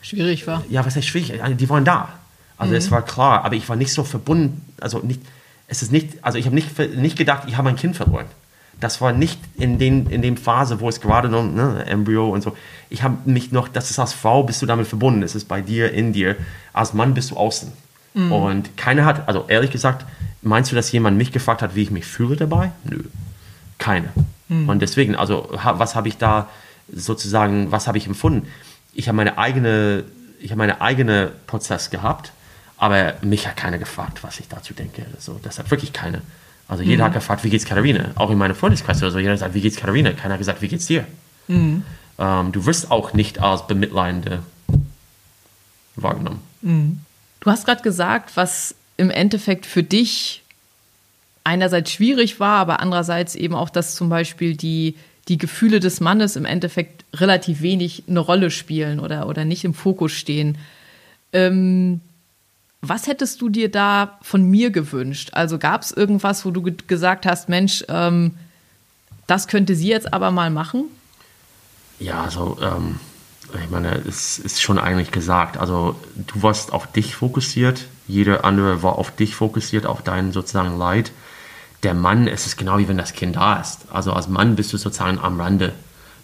[0.00, 0.64] schwierig war.
[0.68, 1.40] Ja, was heißt schwierig?
[1.56, 2.20] Die waren da.
[2.56, 2.78] Also mhm.
[2.78, 5.20] es war klar, aber ich war nicht so verbunden, also nicht,
[5.66, 8.26] es ist nicht, also ich habe nicht, nicht gedacht, ich habe ein Kind verloren.
[8.80, 12.42] Das war nicht in, den, in dem Phase, wo es gerade noch, ne, Embryo und
[12.42, 12.56] so.
[12.90, 15.60] Ich habe mich noch, das ist als Frau, bist du damit verbunden, es ist bei
[15.60, 16.36] dir, in dir.
[16.72, 17.72] Als Mann bist du außen.
[18.14, 18.32] Mhm.
[18.32, 20.04] Und keiner hat, also ehrlich gesagt,
[20.42, 22.72] meinst du, dass jemand mich gefragt hat, wie ich mich fühle dabei?
[22.84, 23.00] Nö,
[23.78, 24.08] keine.
[24.48, 24.68] Mhm.
[24.68, 26.48] Und deswegen, also was habe ich da
[26.92, 28.46] sozusagen, was habe ich empfunden?
[28.92, 30.04] Ich habe meine eigene,
[30.40, 32.32] ich habe meine eigene Prozess gehabt
[32.76, 35.06] aber mich hat keiner gefragt, was ich dazu denke.
[35.18, 36.22] So, das hat wirklich keine.
[36.74, 37.06] Also jeder mhm.
[37.06, 38.10] hat gefragt, wie geht's Katharina?
[38.16, 39.20] Auch in meinem Freundeskreis oder so.
[39.20, 40.10] Jeder sagt, wie geht's Katharina?
[40.10, 41.06] Keiner hat gesagt, wie geht's dir?
[41.46, 41.84] Mhm.
[42.18, 44.42] Ähm, du wirst auch nicht als Bemitleidende
[45.94, 46.40] wahrgenommen.
[46.62, 46.98] Mhm.
[47.38, 50.42] Du hast gerade gesagt, was im Endeffekt für dich
[51.44, 54.96] einerseits schwierig war, aber andererseits eben auch, dass zum Beispiel die,
[55.28, 59.74] die Gefühle des Mannes im Endeffekt relativ wenig eine Rolle spielen oder, oder nicht im
[59.74, 60.58] Fokus stehen.
[61.32, 62.00] Ähm,
[62.88, 65.30] was hättest du dir da von mir gewünscht?
[65.32, 68.36] Also gab es irgendwas, wo du ge gesagt hast, Mensch, ähm,
[69.26, 70.84] das könnte sie jetzt aber mal machen?
[71.98, 73.00] Ja, also ähm,
[73.62, 75.56] ich meine, es ist schon eigentlich gesagt.
[75.56, 80.76] Also du warst auf dich fokussiert, jeder andere war auf dich fokussiert, auf dein sozusagen
[80.76, 81.12] Leid.
[81.82, 83.86] Der Mann, es ist genau wie wenn das Kind da ist.
[83.90, 85.72] Also als Mann bist du sozusagen am Rande.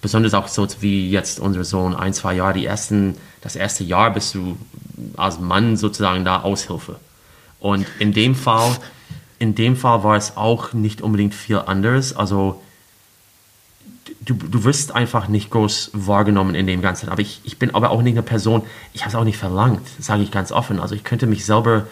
[0.03, 4.13] Besonders auch so wie jetzt unser Sohn, ein, zwei Jahre, die ersten, das erste Jahr
[4.13, 4.57] bist du
[5.17, 6.97] als Mann sozusagen da Aushilfe.
[7.59, 8.77] Und in dem Fall,
[9.39, 12.17] in dem Fall war es auch nicht unbedingt viel anders.
[12.17, 12.61] Also
[14.21, 17.09] du, du wirst einfach nicht groß wahrgenommen in dem Ganzen.
[17.09, 19.87] Aber ich, ich bin aber auch nicht eine Person, ich habe es auch nicht verlangt,
[19.99, 20.81] sage ich ganz offen.
[20.81, 21.87] Also ich könnte mich selber,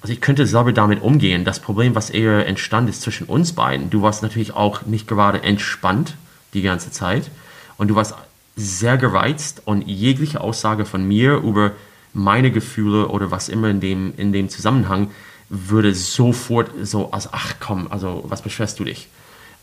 [0.00, 1.44] also ich könnte selber damit umgehen.
[1.44, 5.42] Das Problem, was eher entstanden ist zwischen uns beiden, du warst natürlich auch nicht gerade
[5.42, 6.16] entspannt
[6.54, 7.30] die ganze Zeit
[7.78, 8.14] und du warst
[8.54, 11.72] sehr gereizt und jegliche Aussage von mir über
[12.12, 15.10] meine Gefühle oder was immer in dem, in dem Zusammenhang
[15.48, 19.08] würde sofort so als, ach komm, also was beschwerst du dich?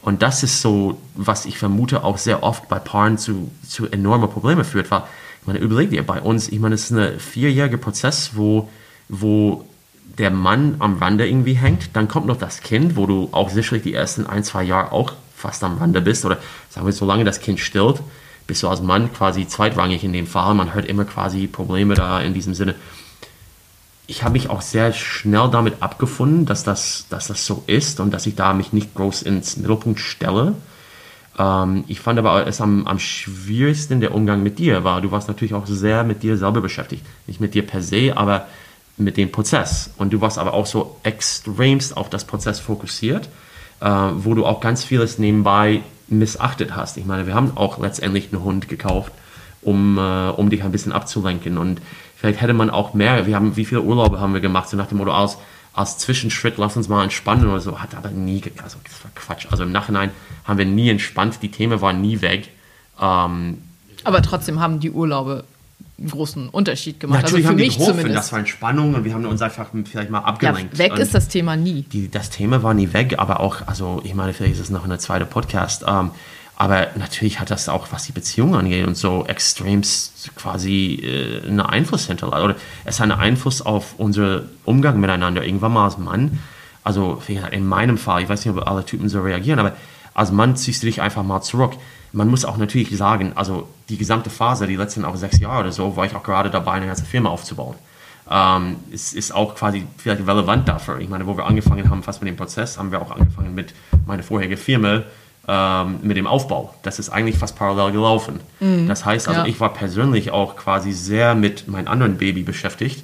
[0.02, 4.30] Und das ist so, was ich vermute auch sehr oft bei Paaren zu, zu enormen
[4.30, 5.04] Problemen führt, weil,
[5.42, 8.70] ich meine, überleg dir, bei uns, ich meine, es ist ein vierjähriger Prozess, wo,
[9.10, 9.66] wo
[10.18, 13.84] der Mann am Rande irgendwie hängt, dann kommt noch das Kind, wo du auch sicherlich
[13.84, 16.38] die ersten ein, zwei Jahre auch fast am Rande bist, oder
[16.70, 18.02] sagen wir, solange das Kind stillt,
[18.50, 22.20] bist du als Mann quasi zweitrangig in dem Fall, man hört immer quasi Probleme da
[22.20, 22.76] in diesem Sinne
[24.10, 28.12] ich habe mich auch sehr schnell damit abgefunden, dass das, dass das so ist und
[28.12, 30.56] dass ich da mich nicht groß ins Mittelpunkt stelle.
[31.38, 35.02] Ähm, ich fand aber es am, am schwierigsten der Umgang mit dir war.
[35.02, 37.06] Du warst natürlich auch sehr mit dir selber beschäftigt.
[37.28, 38.48] Nicht mit dir per se, aber
[38.98, 39.92] mit dem Prozess.
[39.98, 43.30] Und du warst aber auch so extremst auf das Prozess fokussiert,
[43.80, 46.98] äh, wo du auch ganz vieles nebenbei missachtet hast.
[46.98, 49.12] Ich meine, wir haben auch letztendlich einen Hund gekauft,
[49.62, 51.58] um, äh, um dich ein bisschen abzulenken.
[51.58, 51.82] Und
[52.20, 54.88] Vielleicht hätte man auch mehr, wir haben, wie viele Urlaube haben wir gemacht, so nach
[54.88, 55.38] dem Motto aus,
[55.74, 59.48] als Zwischenschritt, lass uns mal entspannen oder so, hat aber nie, also das war Quatsch.
[59.50, 60.12] Also im Nachhinein
[60.44, 62.50] haben wir nie entspannt, die Themen waren nie weg.
[63.00, 63.60] Ähm,
[64.04, 65.46] aber trotzdem haben die Urlaube
[66.00, 67.24] einen großen Unterschied gemacht.
[67.24, 68.18] Natürlich also für haben mich geholfen, zumindest.
[68.18, 70.74] das war Entspannung und wir haben uns einfach vielleicht mal abgelenkt.
[70.74, 71.84] Ja, weg und ist das Thema nie.
[71.84, 74.86] Die, das Thema war nie weg, aber auch, also ich meine, vielleicht ist es noch
[74.86, 75.84] eine zweite Podcast.
[75.88, 76.12] Ähm,
[76.56, 81.62] aber natürlich hat das auch, was die Beziehung angeht und so, extremst quasi äh, einen
[81.62, 82.44] Einfluss hinterlassen.
[82.44, 85.46] Oder es hat einen Einfluss auf unseren Umgang miteinander.
[85.46, 86.40] Irgendwann mal als Mann,
[86.84, 89.74] also in meinem Fall, ich weiß nicht, ob alle Typen so reagieren, aber
[90.14, 91.74] als Mann ziehst du dich einfach mal zurück.
[92.12, 95.72] Man muss auch natürlich sagen, also die gesamte Phase, die letzten auch sechs Jahre oder
[95.72, 97.76] so, war ich auch gerade dabei, eine ganze Firma aufzubauen.
[98.30, 101.00] Ähm, es ist auch quasi vielleicht relevant dafür.
[101.00, 103.74] Ich meine, wo wir angefangen haben, fast mit dem Prozess, haben wir auch angefangen mit
[104.06, 105.04] meiner vorherigen Firma,
[105.48, 106.76] ähm, mit dem Aufbau.
[106.84, 108.40] Das ist eigentlich fast parallel gelaufen.
[108.60, 108.88] Mhm.
[108.88, 109.48] Das heißt also, ja.
[109.48, 113.00] ich war persönlich auch quasi sehr mit meinem anderen Baby beschäftigt,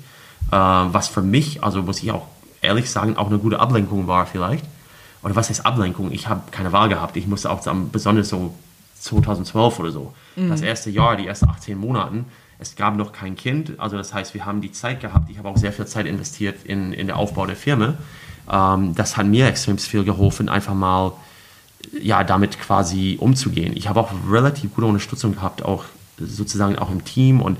[0.52, 2.28] äh, was für mich, also muss ich auch
[2.62, 4.66] ehrlich sagen, auch eine gute Ablenkung war vielleicht.
[5.24, 6.12] Oder was heißt Ablenkung?
[6.12, 7.18] Ich habe keine Wahl gehabt.
[7.18, 8.54] Ich musste auch besonders so
[9.06, 10.50] 2012 oder so, mhm.
[10.50, 12.26] das erste Jahr, die ersten 18 Monate,
[12.58, 13.80] es gab noch kein Kind.
[13.80, 15.30] Also das heißt, wir haben die Zeit gehabt.
[15.30, 17.96] Ich habe auch sehr viel Zeit investiert in, in den Aufbau der Firma.
[18.50, 21.14] Ähm, das hat mir extrem viel geholfen, einfach mal
[22.02, 23.76] ja, damit quasi umzugehen.
[23.76, 25.84] Ich habe auch relativ gute Unterstützung gehabt, auch
[26.18, 27.58] sozusagen auch im Team und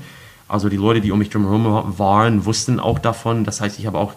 [0.48, 3.44] also die Leute, die um mich drumherum waren, wussten auch davon.
[3.44, 4.14] Das heißt, ich habe auch,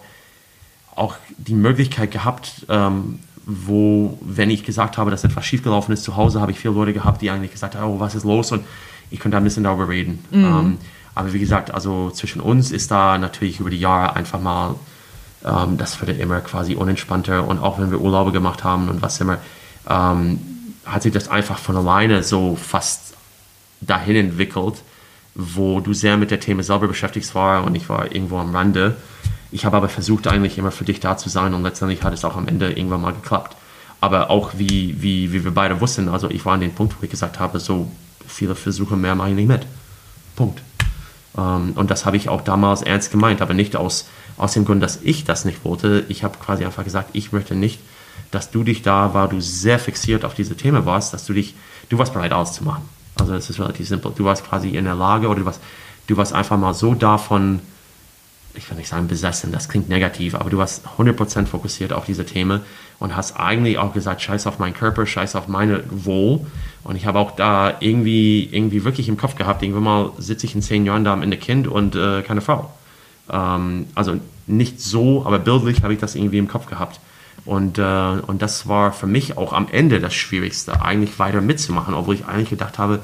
[0.95, 6.15] auch die Möglichkeit gehabt, ähm, wo, wenn ich gesagt habe, dass etwas schiefgelaufen ist zu
[6.15, 8.51] Hause, habe ich viele Leute gehabt, die eigentlich gesagt haben, oh, was ist los?
[8.51, 8.63] Und
[9.09, 10.23] ich könnte ein bisschen darüber reden.
[10.29, 10.45] Mhm.
[10.45, 10.77] Ähm,
[11.15, 14.75] aber wie gesagt, also zwischen uns ist da natürlich über die Jahre einfach mal,
[15.43, 19.19] ähm, das wird immer quasi unentspannter und auch wenn wir Urlaube gemacht haben und was
[19.19, 19.39] immer,
[19.89, 20.39] ähm,
[20.85, 23.15] hat sich das einfach von alleine so fast
[23.81, 24.75] dahin entwickelt,
[25.33, 28.95] wo du sehr mit der Thema selber beschäftigt war und ich war irgendwo am Rande.
[29.51, 32.25] Ich habe aber versucht, eigentlich immer für dich da zu sein und letztendlich hat es
[32.25, 33.55] auch am Ende irgendwann mal geklappt.
[34.01, 37.03] Aber auch wie, wie, wie wir beide wussten, also ich war an dem Punkt, wo
[37.03, 37.91] ich gesagt habe, so
[38.27, 39.65] viele Versuche mehr mache ich nicht mit.
[40.35, 40.61] Punkt.
[41.37, 44.07] Ähm, und das habe ich auch damals ernst gemeint, aber nicht aus,
[44.37, 46.05] aus dem Grund, dass ich das nicht wollte.
[46.07, 47.79] Ich habe quasi einfach gesagt, ich möchte nicht
[48.31, 51.55] dass du dich da, war du sehr fixiert auf diese Themen warst, dass du dich,
[51.89, 52.83] du warst bereit auszumachen.
[53.19, 54.11] Also das ist relativ simpel.
[54.15, 55.61] Du warst quasi in der Lage oder du warst,
[56.07, 57.59] du warst einfach mal so davon
[58.59, 62.25] ich will nicht sagen besessen, das klingt negativ, aber du warst 100% fokussiert auf diese
[62.25, 62.61] Themen
[62.99, 66.41] und hast eigentlich auch gesagt, scheiß auf meinen Körper, scheiß auf meine Wohl.
[66.83, 70.55] Und ich habe auch da irgendwie, irgendwie wirklich im Kopf gehabt, irgendwann mal sitze ich
[70.55, 72.71] in zehn Jahren da am Ende Kind und äh, keine Frau.
[73.31, 76.99] Ähm, also nicht so, aber bildlich habe ich das irgendwie im Kopf gehabt.
[77.45, 77.81] Und, äh,
[78.27, 82.25] und das war für mich auch am Ende das Schwierigste, eigentlich weiter mitzumachen, obwohl ich
[82.25, 82.99] eigentlich gedacht habe,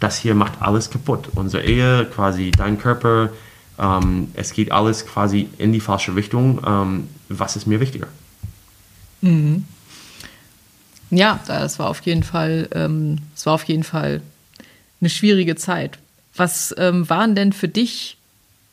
[0.00, 1.28] das hier macht alles kaputt.
[1.34, 3.30] Unsere Ehe, quasi dein Körper,
[3.78, 6.60] ähm, es geht alles quasi in die falsche Richtung.
[6.66, 8.06] Ähm, was ist mir wichtiger?
[9.20, 9.64] Mhm.
[11.10, 14.20] Ja, das war auf jeden Fall, ähm, es war auf jeden Fall
[15.00, 15.98] eine schwierige Zeit.
[16.36, 18.16] Was ähm, waren denn für dich,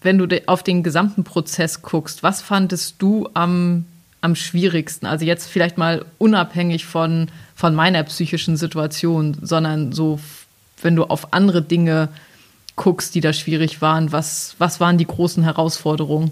[0.02, 3.86] wenn du auf den gesamten Prozess guckst, was fandest du am,
[4.22, 5.06] am schwierigsten?
[5.06, 10.20] Also jetzt vielleicht mal unabhängig von, von meiner psychischen Situation, sondern so,
[10.82, 12.10] wenn du auf andere Dinge
[12.76, 16.32] guckst, die da schwierig waren, was, was waren die großen Herausforderungen?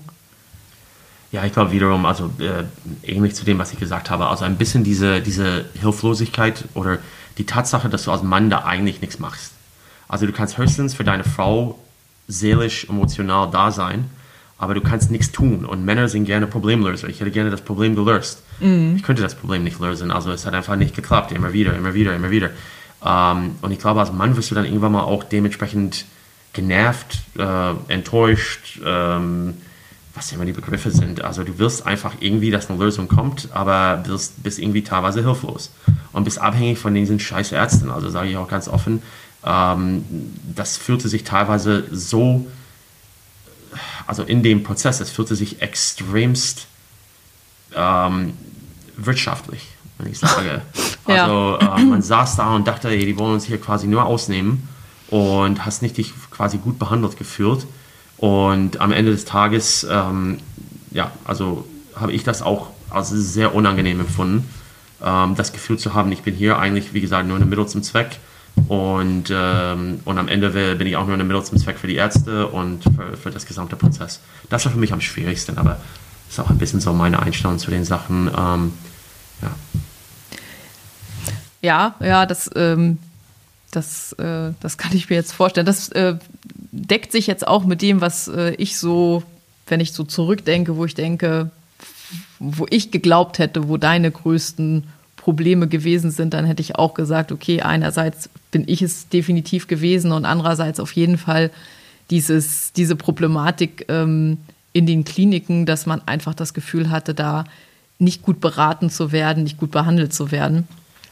[1.31, 2.63] Ja, ich glaube wiederum, also äh,
[3.03, 6.97] ähnlich zu dem, was ich gesagt habe, also ein bisschen diese, diese Hilflosigkeit oder
[7.37, 9.51] die Tatsache, dass du als Mann da eigentlich nichts machst.
[10.07, 11.77] Also du kannst höchstens für deine Frau
[12.27, 14.09] seelisch, emotional da sein,
[14.57, 15.65] aber du kannst nichts tun.
[15.65, 17.07] Und Männer sind gerne Problemlöser.
[17.07, 18.43] Ich hätte gerne das Problem gelöst.
[18.59, 18.95] Mhm.
[18.97, 20.11] Ich könnte das Problem nicht lösen.
[20.11, 21.31] Also es hat einfach nicht geklappt.
[21.31, 22.49] Immer wieder, immer wieder, immer wieder.
[23.05, 26.05] Ähm, und ich glaube, als Mann wirst du dann irgendwann mal auch dementsprechend
[26.53, 29.55] genervt, äh, enttäuscht, ähm,
[30.15, 31.23] was immer die Begriffe sind.
[31.23, 35.71] Also du wirst einfach irgendwie, dass eine Lösung kommt, aber wirst, bist irgendwie teilweise hilflos
[36.11, 37.91] und bist abhängig von diesen scheiß Ärzten.
[37.91, 39.01] Also sage ich auch ganz offen,
[39.45, 40.03] ähm,
[40.55, 42.47] das fühlte sich teilweise so,
[44.07, 46.65] also in dem Prozess, es fühlte sich extremst
[47.75, 48.33] ähm,
[48.97, 49.67] wirtschaftlich,
[49.99, 50.63] wenn ich sage.
[51.07, 51.23] ja.
[51.23, 54.67] Also äh, man saß da und dachte, ey, die wollen uns hier quasi nur ausnehmen
[55.09, 57.65] und hast nicht dich quasi gut behandelt gefühlt.
[58.17, 60.39] Und am Ende des Tages, ähm,
[60.91, 64.47] ja, also habe ich das auch als sehr unangenehm empfunden,
[65.03, 67.83] ähm, das Gefühl zu haben, ich bin hier eigentlich, wie gesagt, nur ein Mittel zum
[67.83, 68.19] Zweck.
[68.67, 71.95] Und, ähm, und am Ende bin ich auch nur ein Mittel zum Zweck für die
[71.95, 74.19] Ärzte und für, für das gesamte Prozess.
[74.49, 75.79] Das war für mich am schwierigsten, aber
[76.29, 78.27] ist auch ein bisschen so meine Einstellung zu den Sachen.
[78.27, 78.73] Ähm,
[79.41, 79.51] ja.
[81.61, 82.97] Ja, ja, das, ähm,
[83.71, 85.65] das, äh, das kann ich mir jetzt vorstellen.
[85.65, 86.15] Das äh,
[86.71, 89.23] deckt sich jetzt auch mit dem, was äh, ich so,
[89.67, 91.51] wenn ich so zurückdenke, wo ich denke,
[92.39, 97.31] wo ich geglaubt hätte, wo deine größten Probleme gewesen sind, dann hätte ich auch gesagt,
[97.31, 101.51] okay, einerseits bin ich es definitiv gewesen und andererseits auf jeden Fall
[102.09, 104.37] dieses, diese Problematik ähm,
[104.73, 107.43] in den Kliniken, dass man einfach das Gefühl hatte, da
[107.99, 110.67] nicht gut beraten zu werden, nicht gut behandelt zu werden.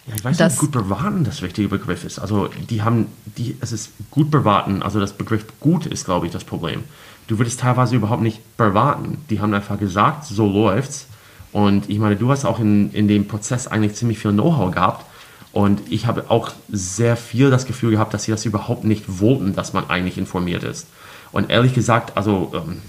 [0.07, 2.19] Ja, ich weiß nicht, gut beraten das richtige Begriff ist.
[2.19, 6.31] Also die haben, die, es ist gut beraten, also das Begriff gut ist, glaube ich,
[6.31, 6.83] das Problem.
[7.27, 9.23] Du würdest teilweise überhaupt nicht beraten.
[9.29, 11.07] Die haben einfach gesagt, so läuft's.
[11.51, 15.05] Und ich meine, du hast auch in, in dem Prozess eigentlich ziemlich viel Know-how gehabt.
[15.51, 19.55] Und ich habe auch sehr viel das Gefühl gehabt, dass sie das überhaupt nicht wollten,
[19.55, 20.87] dass man eigentlich informiert ist.
[21.31, 22.81] Und ehrlich gesagt, also ähm,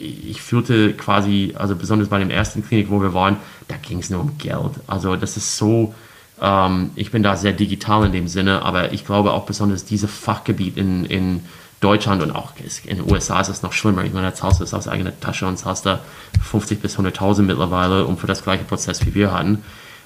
[0.00, 3.36] ich fühlte quasi, also besonders bei dem ersten Klinik, wo wir waren,
[3.68, 4.72] da ging es nur um Geld.
[4.86, 5.94] Also das ist so,
[6.40, 10.10] ähm, ich bin da sehr digital in dem Sinne, aber ich glaube auch besonders dieses
[10.10, 11.40] Fachgebiet in, in
[11.80, 12.52] Deutschland und auch
[12.84, 14.04] in den USA ist es noch schlimmer.
[14.04, 16.00] Ich meine, da zahlst du es aus eigener Tasche und zahlst da
[16.42, 19.64] 50 bis 100.000 mittlerweile um für das gleiche Prozess, wie wir hatten.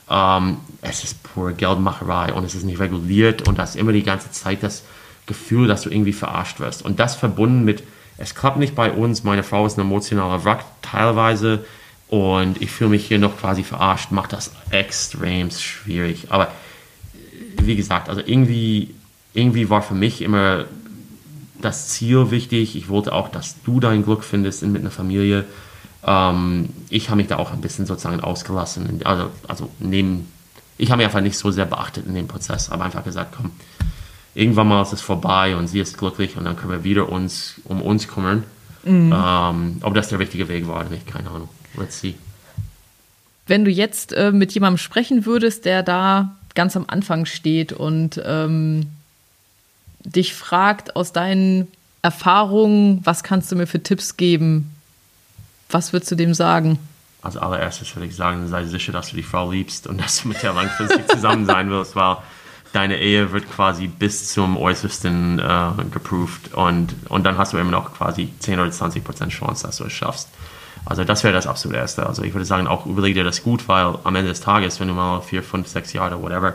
[0.09, 4.03] Ähm, es ist pure Geldmacherei und es ist nicht reguliert und da ist immer die
[4.03, 4.85] ganze Zeit das
[5.27, 6.85] Gefühl, dass du irgendwie verarscht wirst.
[6.85, 7.83] Und das verbunden mit
[8.17, 11.65] es klappt nicht bei uns, meine Frau ist ein emotionaler Wrack teilweise
[12.09, 16.27] und ich fühle mich hier noch quasi verarscht, macht das extrem schwierig.
[16.31, 16.49] Aber
[17.59, 18.95] wie gesagt, also irgendwie,
[19.33, 20.67] irgendwie war für mich immer
[21.61, 22.77] das Ziel wichtig.
[22.77, 25.45] Ich wollte auch, dass du dein Glück findest mit einer Familie.
[26.07, 29.01] Ähm, ich habe mich da auch ein bisschen sozusagen ausgelassen.
[29.05, 30.31] Also, also neben,
[30.77, 33.51] ich habe mich einfach nicht so sehr beachtet in dem Prozess, aber einfach gesagt, komm,
[34.35, 37.61] irgendwann mal ist es vorbei und sie ist glücklich und dann können wir wieder uns
[37.65, 38.45] um uns kümmern.
[38.85, 39.15] Mhm.
[39.15, 41.49] Ähm, ob das der richtige Weg war oder nicht, keine Ahnung.
[41.77, 42.15] Let's see.
[43.47, 48.21] Wenn du jetzt äh, mit jemandem sprechen würdest, der da ganz am Anfang steht und
[48.25, 48.87] ähm,
[50.05, 51.69] dich fragt aus deinen
[52.03, 54.71] Erfahrungen, was kannst du mir für Tipps geben?
[55.71, 56.79] Was würdest du dem sagen?
[57.23, 60.29] Als allererstes würde ich sagen, sei sicher, dass du die Frau liebst und dass du
[60.29, 62.19] mit der langfristig zusammen sein wirst, weil
[62.75, 67.71] deine Ehe wird quasi bis zum Äußersten äh, geprüft und, und dann hast du immer
[67.71, 70.29] noch quasi 10 oder 20 Prozent Chance, dass du es schaffst.
[70.85, 72.05] Also das wäre das absolute Erste.
[72.05, 74.89] Also ich würde sagen, auch überleg dir das gut, weil am Ende des Tages, wenn
[74.89, 76.55] du mal vier, fünf, sechs Jahre, whatever,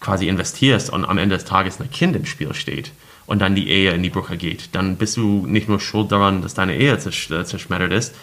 [0.00, 2.92] quasi investierst und am Ende des Tages ein Kind im Spiel steht
[3.26, 6.42] und dann die Ehe in die Brücke geht, dann bist du nicht nur schuld daran,
[6.42, 8.14] dass deine Ehe zerschmettert ist,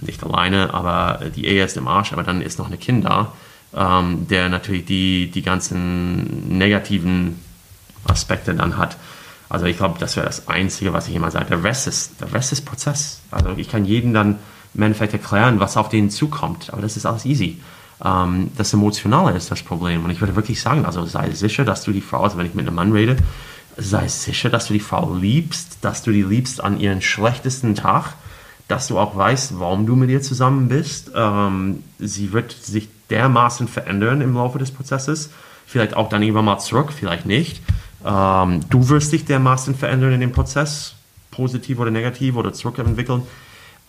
[0.00, 3.32] nicht alleine, aber die Ehe ist im Arsch, aber dann ist noch ein Kind da,
[3.76, 7.40] ähm, der natürlich die, die ganzen negativen
[8.06, 8.96] Aspekte dann hat.
[9.48, 11.46] Also ich glaube, das wäre das Einzige, was ich immer sage.
[11.46, 13.20] Der Rest ist, der Rest ist Prozess.
[13.30, 14.38] Also ich kann jedem dann
[14.74, 17.60] im Endeffekt erklären, was auf den zukommt, aber das ist alles easy.
[18.04, 20.04] Ähm, das Emotionale ist das Problem.
[20.04, 22.54] Und ich würde wirklich sagen, also sei sicher, dass du die Frau, also wenn ich
[22.54, 23.16] mit einem Mann rede,
[23.76, 28.14] sei sicher, dass du die Frau liebst, dass du die liebst an ihren schlechtesten Tag,
[28.68, 31.12] dass du auch weißt, warum du mit ihr zusammen bist.
[31.14, 35.30] Ähm, sie wird sich dermaßen verändern im Laufe des Prozesses.
[35.66, 37.62] Vielleicht auch dann irgendwann mal zurück, vielleicht nicht.
[38.04, 40.94] Ähm, du wirst dich dermaßen verändern in dem Prozess,
[41.30, 43.22] positiv oder negativ oder zurückentwickeln.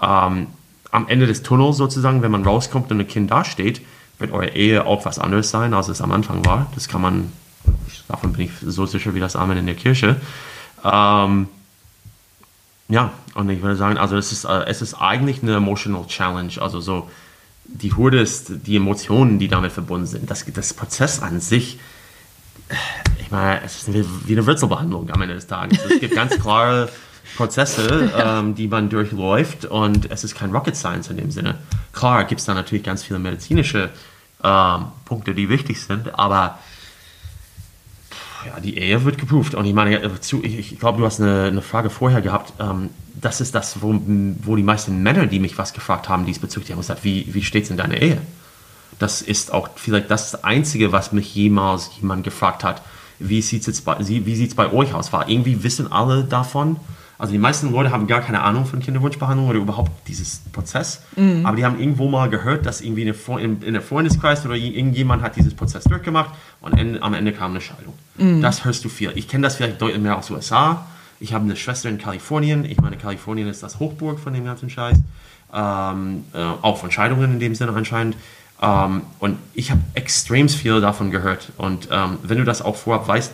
[0.01, 0.47] Ähm,
[0.91, 3.81] am Ende des Tunnels sozusagen, wenn man rauskommt und ein Kind dasteht,
[4.19, 6.67] wird eure Ehe auch was anderes sein, als es am Anfang war.
[6.75, 7.31] Das kann man,
[8.07, 10.15] davon bin ich so sicher wie das Amen in der Kirche.
[10.83, 11.47] Ähm,
[12.89, 16.53] ja, und ich würde sagen, also es ist, äh, es ist eigentlich eine emotional challenge,
[16.59, 17.09] also so
[17.67, 20.29] die Hürde ist die Emotionen, die damit verbunden sind.
[20.29, 21.79] Das, das Prozess an sich,
[23.19, 25.79] ich meine, es ist wie eine Wurzelbehandlung am Ende des Tages.
[25.83, 26.89] Es gibt ganz klare
[27.35, 31.55] Prozesse, ähm, die man durchläuft und es ist kein Rocket Science in dem Sinne.
[31.93, 33.89] Klar gibt es da natürlich ganz viele medizinische
[34.43, 36.59] ähm, Punkte, die wichtig sind, aber
[38.45, 39.55] ja, die Ehe wird geprüft.
[39.55, 42.53] Und ich meine, ich, ich glaube, du hast eine, eine, Frage vorher gehabt.
[42.59, 43.99] Ähm, das ist das, wo,
[44.43, 47.65] wo die meisten Männer, die mich was gefragt haben diesbezüglich, haben gesagt, wie, wie steht
[47.65, 48.19] es in deiner Ehe?
[48.99, 52.81] Das ist auch vielleicht das Einzige, was mich jemals jemand gefragt hat.
[53.19, 53.95] Wie sieht es bei,
[54.55, 55.11] bei euch aus?
[55.13, 56.77] War irgendwie wissen alle davon?
[57.19, 61.01] Also die meisten Leute haben gar keine Ahnung von Kinderwunschbehandlung oder überhaupt dieses Prozess.
[61.15, 61.45] Mhm.
[61.45, 65.23] Aber die haben irgendwo mal gehört, dass irgendwie eine, in, in der Freundeskreis oder irgendjemand
[65.23, 67.93] hat dieses Prozess durchgemacht und am Ende kam eine Scheidung.
[68.17, 68.41] Mhm.
[68.41, 69.11] Das hörst du viel.
[69.15, 70.85] Ich kenne das vielleicht deutlich mehr aus USA.
[71.19, 72.65] Ich habe eine Schwester in Kalifornien.
[72.65, 74.99] Ich meine, Kalifornien ist das Hochburg von dem ganzen Scheiß.
[75.53, 78.15] Ähm, äh, auch von Scheidungen in dem Sinne anscheinend.
[78.61, 81.51] Ähm, und ich habe extrem viel davon gehört.
[81.57, 83.33] Und ähm, wenn du das auch vorab weißt,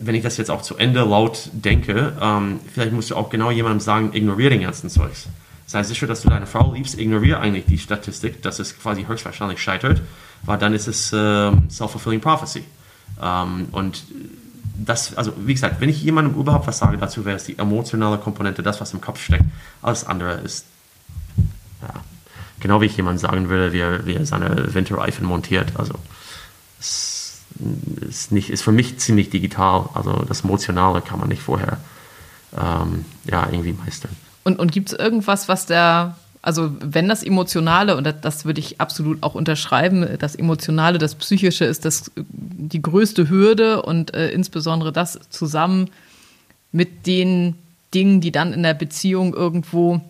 [0.00, 3.50] wenn ich das jetzt auch zu Ende laut denke, ähm, vielleicht musst du auch genau
[3.50, 5.26] jemandem sagen, ignoriere den ganzen Zeugs.
[5.66, 9.60] Sei sicher, dass du deine Frau liebst, ignoriere eigentlich die Statistik, dass es quasi höchstwahrscheinlich
[9.60, 10.00] scheitert,
[10.42, 12.64] weil dann ist es äh, self-fulfilling prophecy.
[13.20, 14.04] Ähm, und
[14.84, 18.18] das, also wie gesagt, wenn ich jemandem überhaupt was sage dazu, wäre es die emotionale
[18.18, 19.44] Komponente, das, was im Kopf steckt.
[19.82, 20.66] Alles andere ist,
[21.82, 21.94] ja,
[22.60, 25.72] genau wie ich jemandem sagen würde, wie er, wie er seine Winterreifen montiert.
[25.76, 25.94] Also,
[26.78, 27.40] es,
[28.08, 29.88] ist, nicht, ist für mich ziemlich digital.
[29.94, 31.78] Also das Emotionale kann man nicht vorher
[32.56, 34.12] ähm, ja, irgendwie meistern.
[34.44, 36.16] Und, und gibt es irgendwas, was der,
[36.48, 41.14] also wenn das Emotionale, und das, das, würde ich absolut auch unterschreiben, das Emotionale, das
[41.14, 45.90] Psychische ist das, die größte Hürde und äh, insbesondere das zusammen
[46.72, 47.54] mit den
[47.92, 50.00] Dingen, die dann in der Beziehung irgendwo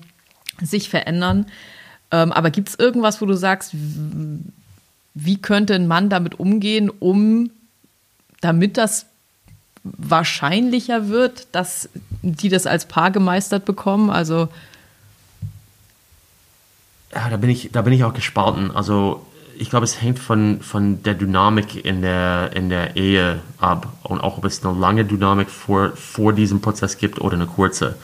[0.62, 1.46] sich verändern.
[2.12, 3.74] Ähm, aber gibt es irgendwas, wo du sagst,
[5.14, 7.51] wie könnte ein Mann damit umgehen, um
[8.40, 9.07] damit das
[9.83, 11.88] wahrscheinlicher wird, dass
[12.22, 14.09] die das als Paar gemeistert bekommen?
[14.09, 14.48] Also
[17.14, 18.70] ja, da bin ich, da bin ich auch gespalten.
[18.70, 19.24] Also
[19.58, 24.20] ich glaube, es hängt von, von der Dynamik in der, in der Ehe ab und
[24.20, 27.96] auch, ob es eine lange Dynamik vor, vor diesem Prozess gibt oder eine kurze.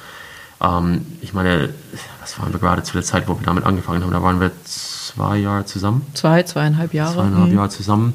[0.61, 1.71] Ähm, ich meine,
[2.21, 4.11] was waren wir gerade zu der Zeit, wo wir damit angefangen haben?
[4.11, 6.07] Da waren wir zwei Jahre zusammen.
[6.15, 7.15] Zwei, zweieinhalb Jahre.
[7.15, 7.57] Zweieinhalb mhm.
[7.57, 8.15] Jahre zusammen.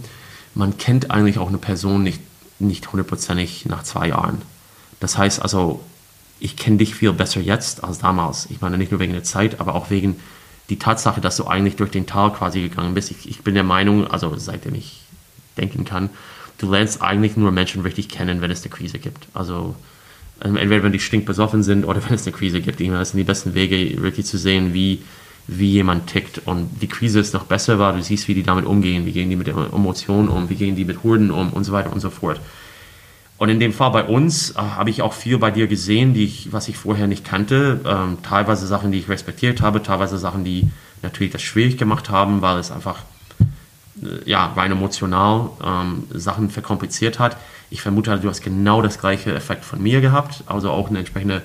[0.55, 2.21] Man kennt eigentlich auch eine Person nicht,
[2.59, 4.41] nicht hundertprozentig nach zwei Jahren.
[4.99, 5.81] Das heißt also,
[6.41, 8.47] ich kenne dich viel besser jetzt als damals.
[8.49, 10.19] Ich meine nicht nur wegen der Zeit, aber auch wegen
[10.69, 13.11] die Tatsache, dass du eigentlich durch den Tal quasi gegangen bist.
[13.11, 15.01] Ich, ich bin der Meinung, also seitdem ich
[15.57, 16.09] denken kann,
[16.57, 19.27] du lernst eigentlich nur Menschen richtig kennen, wenn es eine Krise gibt.
[19.33, 19.75] Also
[20.43, 22.79] ähm, entweder wenn die stinkbesoffen sind oder wenn es eine Krise gibt.
[22.79, 25.01] Das sind die besten Wege, wirklich zu sehen, wie
[25.51, 26.41] wie jemand tickt.
[26.45, 29.29] Und die Krise ist noch besser, weil du siehst, wie die damit umgehen, wie gehen
[29.29, 32.11] die mit Emotionen um, wie gehen die mit Hurden um und so weiter und so
[32.11, 32.39] fort.
[33.39, 36.25] Und in dem Fall bei uns äh, habe ich auch viel bei dir gesehen, die
[36.25, 37.79] ich, was ich vorher nicht kannte.
[37.85, 40.69] Ähm, teilweise Sachen, die ich respektiert habe, teilweise Sachen, die
[41.01, 42.97] natürlich das schwierig gemacht haben, weil es einfach
[44.03, 47.37] äh, ja, rein emotional ähm, Sachen verkompliziert hat.
[47.69, 51.41] Ich vermute, du hast genau das gleiche Effekt von mir gehabt, also auch eine entsprechende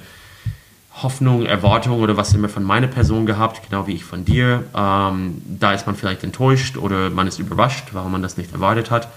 [1.01, 4.65] Hoffnung, Erwartung oder was immer von meiner Person gehabt, genau wie ich von dir.
[4.75, 8.91] Ähm, da ist man vielleicht enttäuscht oder man ist überrascht, weil man das nicht erwartet
[8.91, 9.09] hat.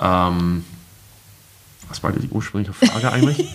[0.00, 0.64] Ähm,
[1.88, 3.38] was war die ursprüngliche Frage eigentlich?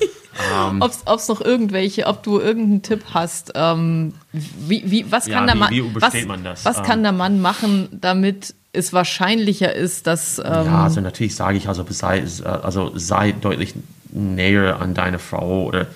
[0.54, 5.48] ähm, ob es noch irgendwelche, ob du irgendeinen Tipp hast, ähm, wie, wie, was kann
[5.48, 7.04] ja, der Mann, wie was, was kann ähm.
[7.04, 10.38] der Mann machen, damit es wahrscheinlicher ist, dass.
[10.38, 13.76] ja, ähm, also natürlich sage ich, also sei, also sei deutlich
[14.12, 15.88] näher an deine Frau oder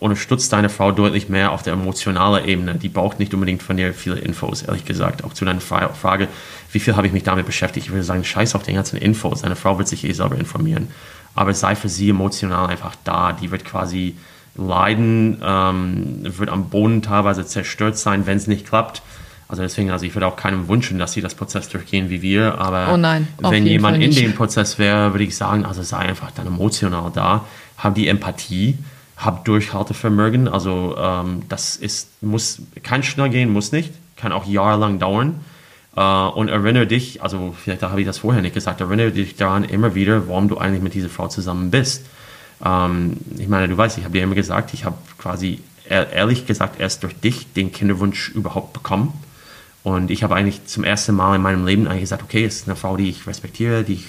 [0.00, 2.74] unterstützt deine Frau deutlich mehr auf der emotionalen Ebene.
[2.74, 5.24] Die braucht nicht unbedingt von dir viele Infos, ehrlich gesagt.
[5.24, 6.28] Auch zu deiner Frage,
[6.72, 7.86] wie viel habe ich mich damit beschäftigt?
[7.86, 9.42] Ich würde sagen, scheiß auf den ganzen Infos.
[9.42, 10.88] Deine Frau wird sich eh selber informieren.
[11.34, 13.32] Aber sei für sie emotional einfach da.
[13.32, 14.16] Die wird quasi
[14.58, 19.02] leiden, ähm, wird am Boden teilweise zerstört sein, wenn es nicht klappt.
[19.48, 22.58] Also deswegen, also ich würde auch keinem wünschen, dass sie das Prozess durchgehen wie wir,
[22.58, 26.30] aber oh nein, wenn jemand in dem Prozess wäre, würde ich sagen, also sei einfach
[26.32, 27.46] dann emotional da,
[27.78, 28.76] hab die Empathie,
[29.16, 34.98] hab Durchhaltevermögen, also ähm, das ist, muss, kann schnell gehen, muss nicht, kann auch jahrelang
[34.98, 35.40] dauern
[35.98, 39.64] äh, und erinnere dich, also vielleicht habe ich das vorher nicht gesagt, erinnere dich daran
[39.64, 42.06] immer wieder, warum du eigentlich mit dieser Frau zusammen bist.
[42.64, 46.78] Ähm, ich meine, du weißt, ich habe dir immer gesagt, ich habe quasi ehrlich gesagt
[46.78, 49.14] erst durch dich den Kinderwunsch überhaupt bekommen
[49.82, 52.68] und ich habe eigentlich zum ersten Mal in meinem Leben eigentlich gesagt, okay, es ist
[52.68, 54.06] eine Frau, die ich respektiere, die ich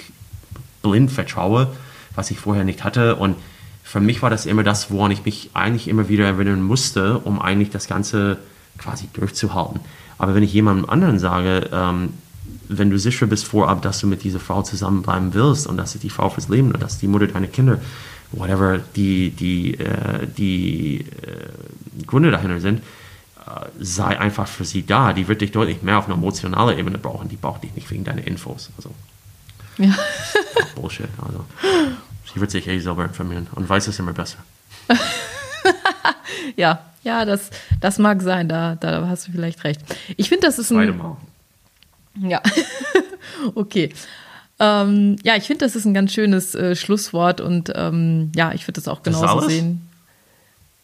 [0.81, 1.69] blind vertraue,
[2.15, 3.15] was ich vorher nicht hatte.
[3.15, 3.37] Und
[3.81, 7.41] für mich war das immer das, woran ich mich eigentlich immer wieder erinnern musste, um
[7.41, 8.37] eigentlich das Ganze
[8.77, 9.79] quasi durchzuhalten.
[10.19, 12.13] Aber wenn ich jemandem anderen sage, ähm,
[12.67, 16.03] wenn du sicher bist vorab, dass du mit dieser Frau zusammenbleiben willst und das ist
[16.03, 17.79] die Frau fürs Leben und das ist die Mutter deiner Kinder,
[18.31, 22.83] whatever die, die, äh, die äh, Gründe dahinter sind,
[23.79, 25.13] sei einfach für sie da.
[25.13, 27.29] Die wird dich deutlich mehr auf einer emotionalen Ebene brauchen.
[27.29, 28.69] Die braucht dich nicht wegen deiner Infos.
[28.77, 28.91] Also,
[29.77, 29.95] ja.
[30.75, 31.07] Bullshit.
[31.21, 31.45] Also,
[32.33, 34.37] sie wird sich eh selber informieren und weiß es immer besser.
[36.55, 38.49] ja, ja, das, das mag sein.
[38.49, 39.81] Da, da hast du vielleicht recht.
[40.17, 40.77] Ich finde, das ist ein.
[40.77, 41.17] Beide Mal.
[42.21, 42.41] Ja,
[43.55, 43.93] okay.
[44.59, 48.63] Ähm, ja, ich finde, das ist ein ganz schönes äh, Schlusswort und ähm, ja, ich
[48.63, 49.87] würde das auch genauso das sehen.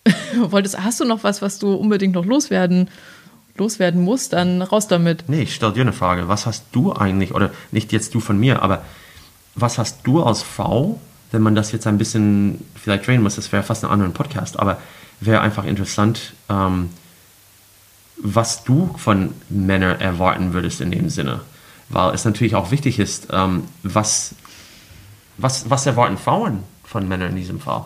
[0.36, 2.90] Wolltest, hast du noch was, was du unbedingt noch loswerden,
[3.58, 4.32] loswerden musst?
[4.32, 5.26] Dann raus damit.
[5.28, 6.30] Nee, ich stelle dir eine Frage.
[6.30, 8.84] Was hast du eigentlich, oder nicht jetzt du von mir, aber
[9.56, 11.00] was hast du als Frau,
[11.32, 14.58] wenn man das jetzt ein bisschen vielleicht drehen muss, das wäre fast ein anderer Podcast,
[14.58, 14.78] aber
[15.26, 16.90] wäre einfach interessant, ähm,
[18.18, 21.42] was du von Männern erwarten würdest in dem Sinne.
[21.90, 24.36] Weil es natürlich auch wichtig ist, ähm, was,
[25.38, 27.86] was, was erwarten Frauen von Männern in diesem Fall?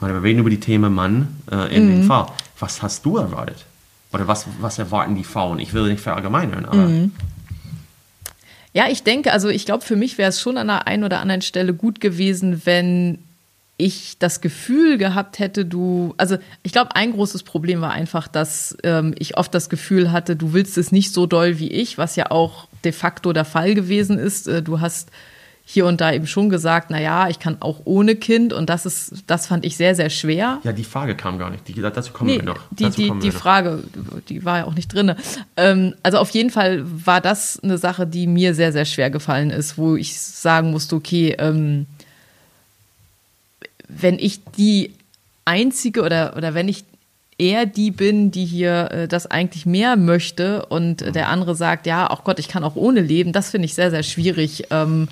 [0.00, 1.90] wir reden über die Themen Mann äh, in mhm.
[1.90, 2.26] dem Fall.
[2.58, 3.64] Was hast du erwartet?
[4.12, 5.58] Oder was, was erwarten die Frauen?
[5.58, 6.88] Ich will nicht verallgemeinern, aber.
[6.88, 7.12] Mhm.
[8.74, 11.20] Ja, ich denke, also ich glaube, für mich wäre es schon an der einen oder
[11.20, 13.18] anderen Stelle gut gewesen, wenn
[13.82, 18.76] ich das Gefühl gehabt hätte, du, also ich glaube, ein großes Problem war einfach, dass
[18.84, 22.14] ähm, ich oft das Gefühl hatte, du willst es nicht so doll wie ich, was
[22.14, 24.46] ja auch de facto der Fall gewesen ist.
[24.46, 25.10] Äh, du hast
[25.64, 28.86] hier und da eben schon gesagt, na ja, ich kann auch ohne Kind und das
[28.86, 30.60] ist, das fand ich sehr, sehr schwer.
[30.64, 31.66] Ja, die Frage kam gar nicht.
[31.66, 32.60] Die, dazu kommen nee, wir noch.
[32.70, 33.82] Die, die, die Frage,
[34.28, 35.14] die war ja auch nicht drin.
[35.56, 39.50] Ähm, also auf jeden Fall war das eine Sache, die mir sehr, sehr schwer gefallen
[39.50, 41.86] ist, wo ich sagen musste, okay, ähm,
[44.00, 44.94] wenn ich die
[45.44, 46.84] einzige oder, oder wenn ich
[47.38, 51.86] eher die bin, die hier äh, das eigentlich mehr möchte und äh, der andere sagt,
[51.86, 54.64] ja, auch Gott, ich kann auch ohne leben, das finde ich sehr, sehr schwierig.
[54.70, 55.08] Ähm,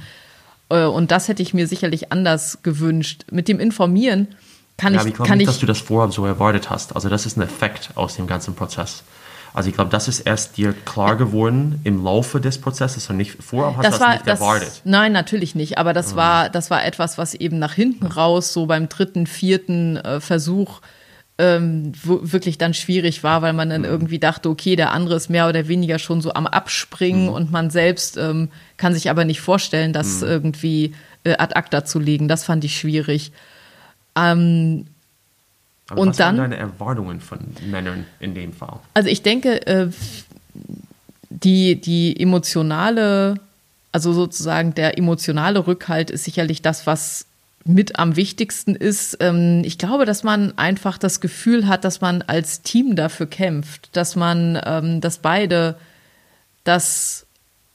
[0.69, 3.25] äh, und das hätte ich mir sicherlich anders gewünscht.
[3.31, 4.29] Mit dem Informieren
[4.77, 5.09] kann ja, ich.
[5.09, 6.95] Ich glaube nicht, dass du das vorab so erwartet hast.
[6.95, 9.03] Also, das ist ein Effekt aus dem ganzen Prozess.
[9.53, 13.43] Also ich glaube, das ist erst dir klar geworden im Laufe des Prozesses und nicht
[13.43, 14.83] vorab hast das du das war, nicht das, erwartet.
[14.85, 15.79] Nein, natürlich nicht.
[15.79, 16.17] Aber das mhm.
[16.17, 20.81] war, das war etwas, was eben nach hinten raus, so beim dritten, vierten äh, Versuch
[21.41, 23.87] ähm, wirklich dann schwierig war, weil man dann mhm.
[23.87, 27.33] irgendwie dachte, okay, der andere ist mehr oder weniger schon so am Abspringen mhm.
[27.33, 30.29] und man selbst ähm, kann sich aber nicht vorstellen, das mhm.
[30.29, 30.95] irgendwie
[31.25, 32.29] äh, ad acta zu legen.
[32.29, 33.33] Das fand ich schwierig.
[34.17, 34.87] Ähm,
[35.91, 37.39] aber und was dann waren deine Erwartungen von
[37.69, 38.79] Männern in dem Fall?
[38.95, 39.89] Also ich denke, äh,
[41.31, 43.35] die, die emotionale,
[43.93, 47.27] also sozusagen der emotionale Rückhalt ist sicherlich das, was
[47.65, 52.23] mit am wichtigsten ist, ähm, ich glaube, dass man einfach das Gefühl hat, dass man
[52.23, 55.77] als Team dafür kämpft, dass man, ähm, dass beide
[56.65, 57.27] das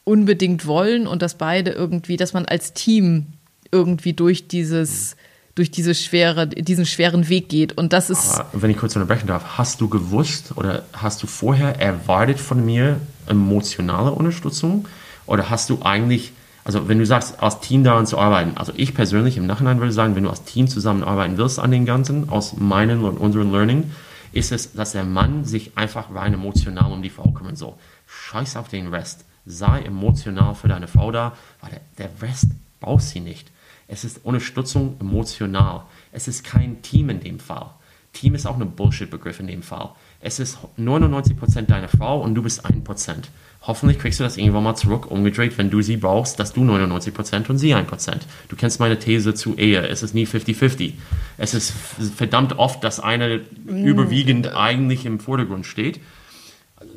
[0.04, 3.28] unbedingt wollen und dass beide irgendwie, dass man als Team
[3.72, 5.16] irgendwie durch dieses
[5.56, 7.78] durch diese schwere, diesen schweren Weg geht.
[7.78, 8.40] Und das ist.
[8.40, 12.64] Aber wenn ich kurz unterbrechen darf, hast du gewusst oder hast du vorher erwartet von
[12.64, 14.88] mir emotionale Unterstützung?
[15.26, 16.34] Oder hast du eigentlich
[16.66, 19.92] also wenn du sagst, als Team daran zu arbeiten, also ich persönlich im Nachhinein würde
[19.92, 23.92] sagen, wenn du als Team zusammenarbeiten willst an den Ganzen, aus meinem und unserem Learning,
[24.32, 27.74] ist es, dass der Mann sich einfach rein emotional um die Frau kümmern soll.
[28.08, 29.26] Scheiß auf den Rest.
[29.46, 32.48] Sei emotional für deine Frau da, weil der, der Rest
[32.80, 33.52] braucht sie nicht.
[33.88, 35.84] Es ist Unterstützung emotional.
[36.12, 37.72] Es ist kein Team in dem Fall.
[38.14, 39.90] Team ist auch ein Bullshit-Begriff in dem Fall.
[40.22, 43.16] es ist 99% deine Frau und du bist 1%.
[43.62, 47.50] Hoffentlich kriegst du das irgendwann mal zurück, umgedreht, wenn du sie brauchst, dass du 99%
[47.50, 48.22] und sie 1%.
[48.48, 49.88] Du kennst meine These zu Ehe.
[49.88, 50.94] Es ist nie 50-50.
[51.38, 51.74] Es ist
[52.16, 56.00] verdammt oft, dass eine überwiegend eigentlich im Vordergrund steht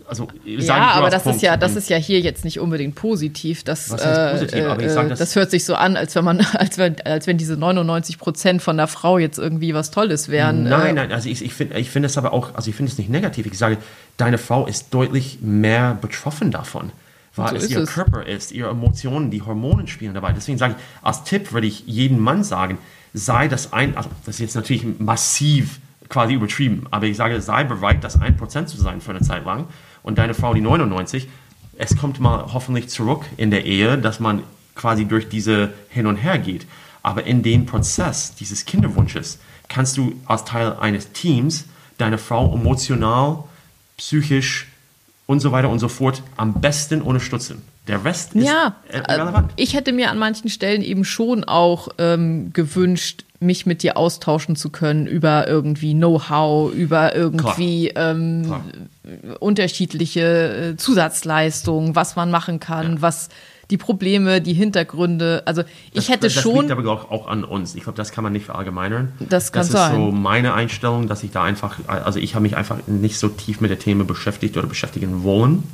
[0.08, 3.62] also ja, aber das ist ja, das ist ja hier jetzt nicht unbedingt positiv.
[3.62, 4.54] Das, positiv?
[4.54, 7.36] Äh, sag, das, das, hört sich so an, als wenn man, als wenn, als wenn
[7.36, 10.62] diese 99 Prozent von der Frau jetzt irgendwie was Tolles wären.
[10.64, 10.92] Nein, äh.
[11.00, 13.10] nein, also ich, ich finde, ich finde es aber auch, also ich finde es nicht
[13.10, 13.44] negativ.
[13.46, 13.76] Ich sage,
[14.16, 16.90] deine Frau ist deutlich mehr betroffen davon,
[17.36, 17.90] weil so es ihr es.
[17.90, 20.32] Körper ist, ihre Emotionen, die Hormone spielen dabei.
[20.32, 22.78] Deswegen sage ich, als Tipp würde ich jedem Mann sagen,
[23.12, 27.64] sei das ein, also das ist jetzt natürlich massiv quasi übertrieben, aber ich sage, sei
[27.64, 29.66] bereit, das 1% zu sein für eine Zeit lang
[30.02, 31.28] und deine Frau die 99,
[31.76, 34.42] es kommt mal hoffentlich zurück in der Ehe, dass man
[34.74, 36.66] quasi durch diese hin und her geht.
[37.02, 39.38] Aber in dem Prozess dieses Kinderwunsches
[39.68, 41.66] kannst du als Teil eines Teams
[41.98, 43.44] deine Frau emotional,
[43.96, 44.68] psychisch
[45.26, 47.62] und so weiter und so fort am besten unterstützen.
[47.86, 49.52] Der Rest ist ja, irrelevant.
[49.56, 54.56] Ich hätte mir an manchen Stellen eben schon auch ähm, gewünscht, mich mit dir austauschen
[54.56, 58.52] zu können über irgendwie Know-how, über irgendwie ähm,
[59.38, 63.02] unterschiedliche äh, Zusatzleistungen, was man machen kann, ja.
[63.02, 63.28] was
[63.70, 65.42] die Probleme, die Hintergründe.
[65.44, 65.62] Also
[65.92, 66.54] ich das, hätte das schon.
[66.54, 67.74] Das liegt aber auch, auch an uns.
[67.74, 69.12] Ich glaube, das kann man nicht verallgemeinern.
[69.20, 69.72] Das kann sein.
[69.72, 73.18] Das ist so meine Einstellung, dass ich da einfach, also ich habe mich einfach nicht
[73.18, 75.64] so tief mit der Themen beschäftigt oder beschäftigen wollen.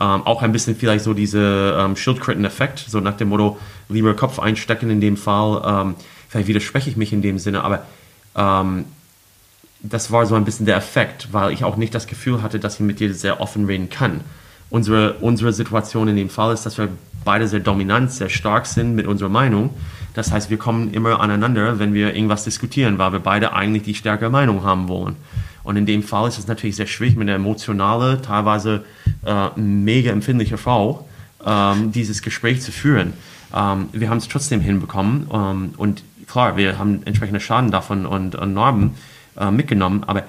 [0.00, 4.38] Ähm, auch ein bisschen vielleicht so diese ähm, Schildkröten-Effekt, so nach dem Motto, lieber Kopf
[4.38, 5.62] einstecken in dem Fall.
[5.64, 5.94] Ähm,
[6.30, 7.84] vielleicht widerspreche ich mich in dem Sinne, aber
[8.36, 8.86] ähm,
[9.82, 12.74] das war so ein bisschen der Effekt, weil ich auch nicht das Gefühl hatte, dass
[12.74, 14.20] ich mit dir sehr offen reden kann.
[14.70, 16.88] Unsere, unsere Situation in dem Fall ist, dass wir
[17.24, 19.70] beide sehr dominant, sehr stark sind mit unserer Meinung.
[20.14, 23.94] Das heißt, wir kommen immer aneinander, wenn wir irgendwas diskutieren, weil wir beide eigentlich die
[23.94, 25.16] stärkere Meinung haben wollen.
[25.64, 28.84] Und in dem Fall ist es natürlich sehr schwierig, mit einer emotionalen, teilweise
[29.24, 31.08] äh, mega empfindlichen Frau
[31.44, 33.12] ähm, dieses Gespräch zu führen.
[33.54, 38.34] Ähm, wir haben es trotzdem hinbekommen ähm, und klar, wir haben entsprechende Schaden davon und,
[38.34, 38.94] und Narben
[39.36, 40.24] äh, mitgenommen, aber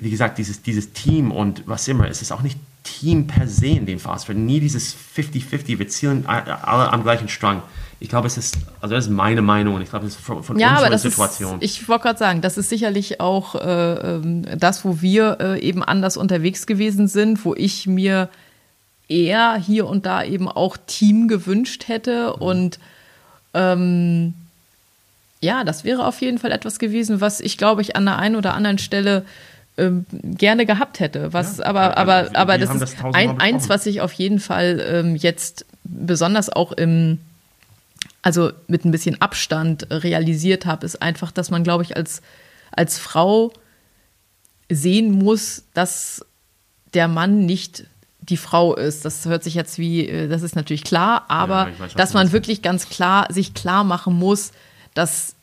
[0.00, 3.68] wie gesagt, dieses, dieses Team und was immer, es ist auch nicht Team per se
[3.68, 3.98] in dem.
[3.98, 7.62] Es wird nie dieses 50-50, wir zielen alle am gleichen Strang.
[8.00, 10.42] Ich glaube, es ist, also das ist meine Meinung und ich glaube, es ist von,
[10.42, 11.60] von ja, unserer aber das Situation.
[11.60, 15.60] Ist, ich wollte gerade sagen, das ist sicherlich auch äh, ähm, das, wo wir äh,
[15.60, 18.28] eben anders unterwegs gewesen sind, wo ich mir
[19.06, 22.42] eher hier und da eben auch Team gewünscht hätte mhm.
[22.42, 22.78] und
[23.54, 24.34] ähm,
[25.42, 28.36] ja, das wäre auf jeden Fall etwas gewesen, was ich glaube ich an der einen
[28.36, 29.24] oder anderen Stelle
[29.76, 31.32] ähm, gerne gehabt hätte.
[31.32, 34.38] Was ja, aber, aber, also, aber das ist das ein, eins, was ich auf jeden
[34.38, 37.18] Fall ähm, jetzt besonders auch im,
[38.20, 42.22] also mit ein bisschen Abstand realisiert habe, ist einfach, dass man, glaube ich, als,
[42.70, 43.52] als Frau
[44.68, 46.24] sehen muss, dass
[46.94, 47.84] der Mann nicht
[48.20, 49.04] die Frau ist.
[49.04, 52.32] Das hört sich jetzt wie, äh, das ist natürlich klar, aber ja, weiß, dass man
[52.32, 54.52] wirklich ganz klar sich klar machen muss,
[54.94, 55.34] dass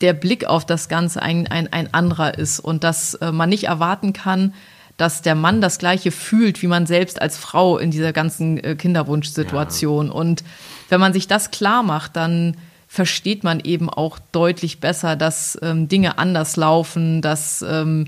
[0.00, 3.64] der Blick auf das Ganze ein, ein, ein anderer ist und dass äh, man nicht
[3.64, 4.52] erwarten kann,
[4.96, 8.76] dass der Mann das Gleiche fühlt, wie man selbst als Frau in dieser ganzen äh,
[8.76, 10.08] Kinderwunschsituation.
[10.08, 10.12] Ja.
[10.12, 10.44] Und
[10.88, 15.88] wenn man sich das klar macht, dann versteht man eben auch deutlich besser, dass ähm,
[15.88, 18.06] Dinge anders laufen, dass ähm,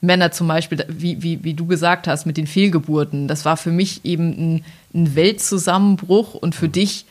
[0.00, 3.70] Männer zum Beispiel, wie, wie, wie du gesagt hast, mit den Fehlgeburten, das war für
[3.70, 4.64] mich eben ein,
[4.94, 6.72] ein Weltzusammenbruch und für mhm.
[6.72, 7.04] dich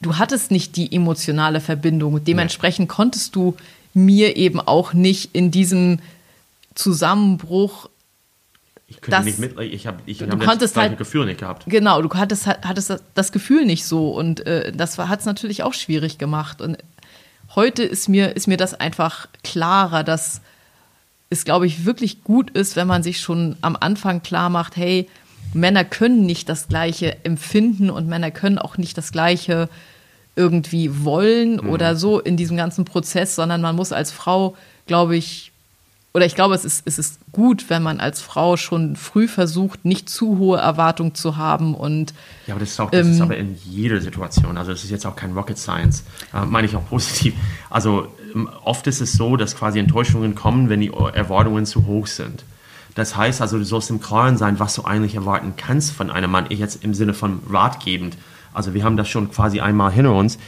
[0.00, 2.24] du hattest nicht die emotionale Verbindung.
[2.24, 2.94] Dementsprechend nee.
[2.94, 3.56] konntest du
[3.94, 5.98] mir eben auch nicht in diesem
[6.74, 7.88] Zusammenbruch
[8.86, 11.64] ich könnte das, nicht mit, ich habe ich hab das halt, Gefühl nicht gehabt.
[11.66, 15.74] Genau, du hattest, hattest das Gefühl nicht so und äh, das hat es natürlich auch
[15.74, 16.60] schwierig gemacht.
[16.60, 16.76] Und
[17.54, 20.40] heute ist mir, ist mir das einfach klarer, dass
[21.30, 25.08] es, glaube ich, wirklich gut ist, wenn man sich schon am Anfang klar macht, hey,
[25.54, 29.68] Männer können nicht das Gleiche empfinden und Männer können auch nicht das Gleiche
[30.36, 31.70] irgendwie wollen mhm.
[31.70, 35.52] oder so in diesem ganzen Prozess, sondern man muss als Frau, glaube ich,
[36.12, 39.84] oder ich glaube, es ist, es ist gut, wenn man als Frau schon früh versucht,
[39.84, 42.12] nicht zu hohe Erwartungen zu haben und
[42.46, 44.56] ja, aber das ist auch das ähm, ist aber in jeder Situation.
[44.56, 47.34] Also es ist jetzt auch kein Rocket Science, äh, meine ich auch positiv.
[47.68, 52.08] Also ähm, oft ist es so, dass quasi Enttäuschungen kommen, wenn die Erwartungen zu hoch
[52.08, 52.44] sind.
[52.94, 56.30] Das heißt also, du sollst im Klaren sein, was du eigentlich erwarten kannst von einem
[56.30, 56.46] Mann.
[56.48, 58.16] Ich jetzt im Sinne von ratgebend.
[58.52, 60.38] Also wir haben das schon quasi einmal hinter uns.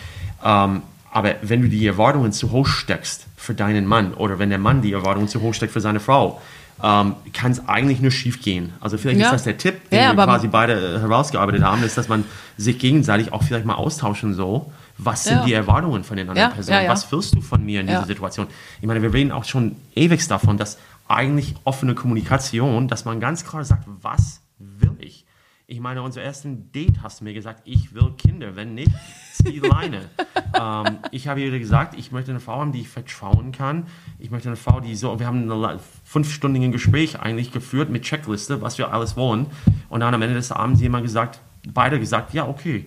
[0.44, 4.58] Ähm, aber wenn du die Erwartungen zu hoch steckst für deinen Mann oder wenn der
[4.58, 6.40] Mann die Erwartungen zu hoch steckt für seine Frau,
[6.82, 8.72] ähm, kann es eigentlich nur schief gehen.
[8.80, 9.26] Also vielleicht ja.
[9.26, 12.24] ist das der Tipp, den ja, wir quasi beide äh, herausgearbeitet haben, ist, dass man
[12.56, 14.66] sich gegenseitig auch vielleicht mal austauschen soll
[15.04, 15.44] was sind Ja.
[15.44, 16.84] die Erwartungen von den anderen Ja, Personen?
[16.84, 16.90] ja.
[16.90, 18.46] Was willst du von mir in dieser Situation?
[18.80, 20.78] Ich meine, wir reden auch schon ewig davon, dass
[21.08, 25.24] eigentlich offene Kommunikation, dass man ganz klar sagt, was will ich?
[25.66, 28.56] Ich meine, unser ersten Date hast du mir gesagt, ich will Kinder.
[28.56, 28.90] Wenn nicht,
[29.32, 30.02] zieh die Leine.
[30.60, 33.86] ähm, ich habe ihr gesagt, ich möchte eine Frau haben, die ich vertrauen kann.
[34.18, 38.60] Ich möchte eine Frau, die so, wir haben ein fünfstündigen Gespräch eigentlich geführt mit Checkliste,
[38.60, 39.46] was wir alles wollen.
[39.88, 41.40] Und dann am Ende des Abends jemand gesagt,
[41.72, 42.86] beide gesagt, ja, okay,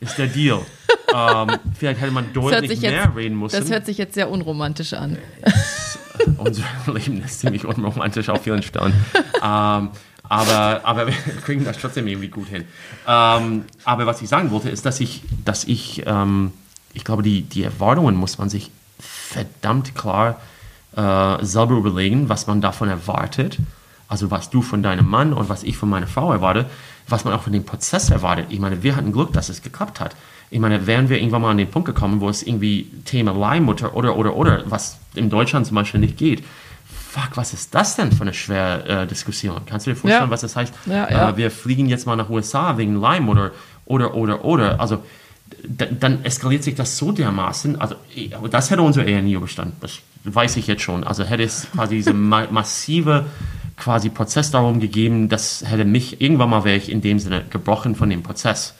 [0.00, 0.60] ist der Deal.
[1.14, 3.60] ähm, vielleicht hätte man deutlich mehr jetzt, reden müssen.
[3.60, 5.18] das hört sich jetzt sehr unromantisch an.
[6.38, 8.94] Unser Leben ist ziemlich unromantisch auf vielen Stellen.
[9.42, 9.90] ähm,
[10.28, 12.64] aber, aber wir kriegen das trotzdem irgendwie gut hin.
[13.06, 16.52] Ähm, aber was ich sagen wollte, ist, dass ich, dass ich, ähm,
[16.94, 20.40] ich glaube, die, die Erwartungen muss man sich verdammt klar
[20.96, 23.58] äh, selber überlegen, was man davon erwartet.
[24.08, 26.66] Also was du von deinem Mann und was ich von meiner Frau erwarte,
[27.08, 28.46] was man auch von dem Prozess erwartet.
[28.50, 30.16] Ich meine, wir hatten Glück, dass es geklappt hat.
[30.50, 33.94] Ich meine, wären wir irgendwann mal an den Punkt gekommen, wo es irgendwie Thema Leihmutter
[33.96, 36.44] oder, oder, oder, was in Deutschland zum Beispiel nicht geht,
[37.10, 39.62] fuck, was ist das denn für eine schwere äh, Diskussion?
[39.66, 40.30] Kannst du dir vorstellen, Ja.
[40.30, 40.72] was das heißt?
[40.86, 41.30] Ja, ja.
[41.30, 43.52] Äh, wir fliegen jetzt mal nach USA wegen Leihmutter
[43.86, 44.80] oder, oder, oder.
[44.80, 45.02] Also
[45.64, 47.80] dann eskaliert sich das so dermaßen.
[47.80, 47.96] Also
[48.50, 49.76] das hätte unsere Ehe nie überstanden.
[49.80, 51.04] Das weiß ich jetzt schon.
[51.04, 53.26] Also hätte es quasi diese ma massive
[53.76, 57.94] quasi Prozess darum gegeben, das hätte mich, irgendwann mal wäre ich in dem Sinne gebrochen
[57.94, 58.74] von dem Prozess.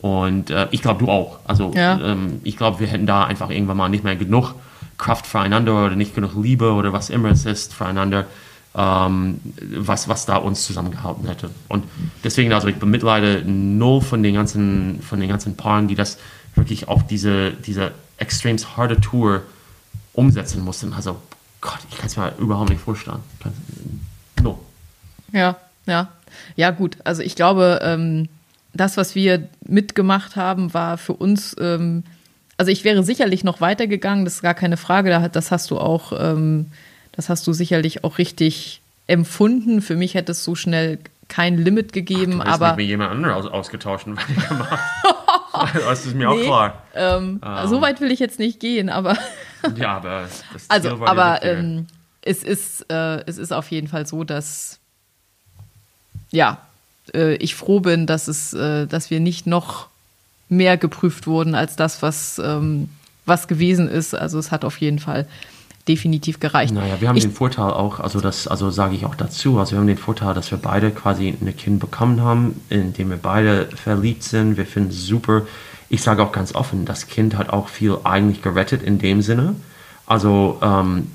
[0.00, 1.40] Und äh, ich glaube, du auch.
[1.44, 1.98] Also Ja.
[2.00, 4.54] ähm, ich glaube, wir hätten da einfach irgendwann mal nicht mehr genug
[4.96, 8.26] Kraft füreinander oder nicht genug Liebe oder was immer es ist füreinander,
[8.74, 9.40] ähm,
[9.76, 11.50] was, was da uns zusammengehalten hätte.
[11.68, 11.84] Und
[12.24, 16.18] deswegen, also ich bemitleide null von den ganzen, von den ganzen Paaren, die das
[16.54, 19.42] wirklich auf diese, diese extrem harte Tour
[20.12, 20.92] umsetzen mussten.
[20.92, 21.16] Also
[21.60, 23.18] Gott, ich kann es mir überhaupt nicht vorstellen.
[25.32, 25.56] Ja,
[25.86, 26.08] ja.
[26.56, 26.96] Ja, gut.
[27.04, 28.28] Also ich glaube, ähm,
[28.74, 32.04] das, was wir mitgemacht haben, war für uns, ähm,
[32.56, 36.12] also ich wäre sicherlich noch weitergegangen, das ist gar keine Frage, das hast du auch,
[36.18, 36.66] ähm,
[37.12, 39.80] das hast du sicherlich auch richtig empfunden.
[39.80, 40.98] Für mich hätte es so schnell
[41.28, 44.78] kein Limit gegeben, Du hast aber nicht mit jemand anderem aus, ausgetauscht und weitergemacht.
[45.74, 46.44] das ist mir auch Nee.
[46.44, 46.82] klar.
[46.94, 49.16] ähm, so weit will ich jetzt nicht gehen, aber
[49.76, 50.28] Ja, aber
[50.68, 51.86] Also, aber ähm,
[52.22, 54.78] es, ist, äh, es ist auf jeden Fall so, dass
[56.30, 56.58] ja,
[57.14, 59.88] äh, ich froh bin, dass es, äh, dass wir nicht noch
[60.48, 62.88] mehr geprüft wurden als das, was, ähm,
[63.26, 64.14] was gewesen ist.
[64.14, 65.26] Also es hat auf jeden Fall
[65.86, 66.72] definitiv gereicht.
[66.72, 69.72] Naja, wir haben ich, den Vorteil auch, also das, also sage ich auch dazu, also
[69.72, 73.16] wir haben den Vorteil, dass wir beide quasi ein Kind bekommen haben, in dem wir
[73.16, 74.56] beide verliebt sind.
[74.56, 75.42] Wir finden es super.
[75.88, 79.54] Ich sage auch ganz offen, das Kind hat auch viel eigentlich gerettet in dem Sinne.
[80.06, 81.10] Also ähm,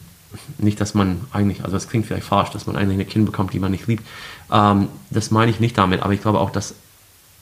[0.57, 3.53] nicht, dass man eigentlich, also das klingt vielleicht falsch, dass man eigentlich ein Kind bekommt,
[3.53, 4.03] die man nicht liebt.
[4.51, 6.75] Ähm, das meine ich nicht damit, aber ich glaube auch, dass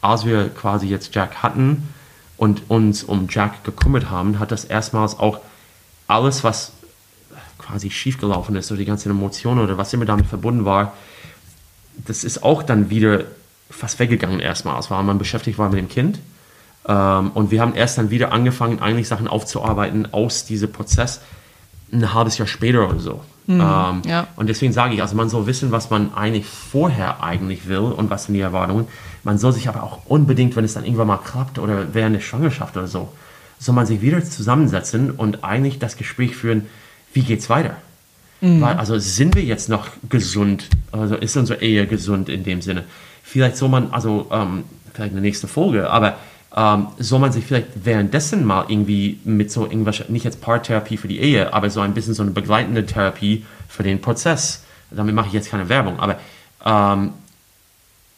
[0.02, 1.90] als wir quasi jetzt Jack hatten
[2.38, 5.40] und uns um Jack gekümmert haben, hat das erstmals auch
[6.08, 6.74] alles, was
[7.60, 10.94] quasi schiefgelaufen ist oder die ganzen Emotionen oder was immer damit verbunden war,
[12.06, 13.26] das ist auch dann wieder
[13.70, 16.20] fast weggegangen erstmals, weil man beschäftigt war mit dem Kind.
[16.88, 21.22] Ähm, und wir haben erst dann wieder angefangen, eigentlich Sachen aufzuarbeiten aus diesem Prozess
[21.92, 23.22] ein halbes Jahr später oder so.
[23.48, 24.28] Ähm, ja.
[24.36, 28.10] Und deswegen sage ich, also man soll wissen, was man eigentlich vorher eigentlich will und
[28.10, 28.88] was sind die Erwartungen.
[29.24, 32.22] Man soll sich aber auch unbedingt, wenn es dann irgendwann mal klappt oder während der
[32.22, 33.10] Schwangerschaft oder so,
[33.60, 36.68] soll man sich wieder zusammensetzen und eigentlich das Gespräch führen,
[37.14, 37.76] wie geht's weiter?
[38.42, 40.68] Weil, also sind wir jetzt noch gesund?
[40.92, 42.86] Also ist unsere Ehe gesund in dem Sinne?
[43.22, 44.64] Vielleicht soll man, also ähm,
[44.94, 46.18] vielleicht eine nächste Folge, aber
[46.56, 51.08] ähm, soll man sich vielleicht währenddessen mal irgendwie mit so irgendwas, nicht jetzt Paartherapie für
[51.08, 54.64] die Ehe, aber so ein bisschen so eine begleitende Therapie für den Prozess.
[54.90, 56.20] Damit mache ich jetzt keine Werbung, aber
[56.66, 57.14] ähm,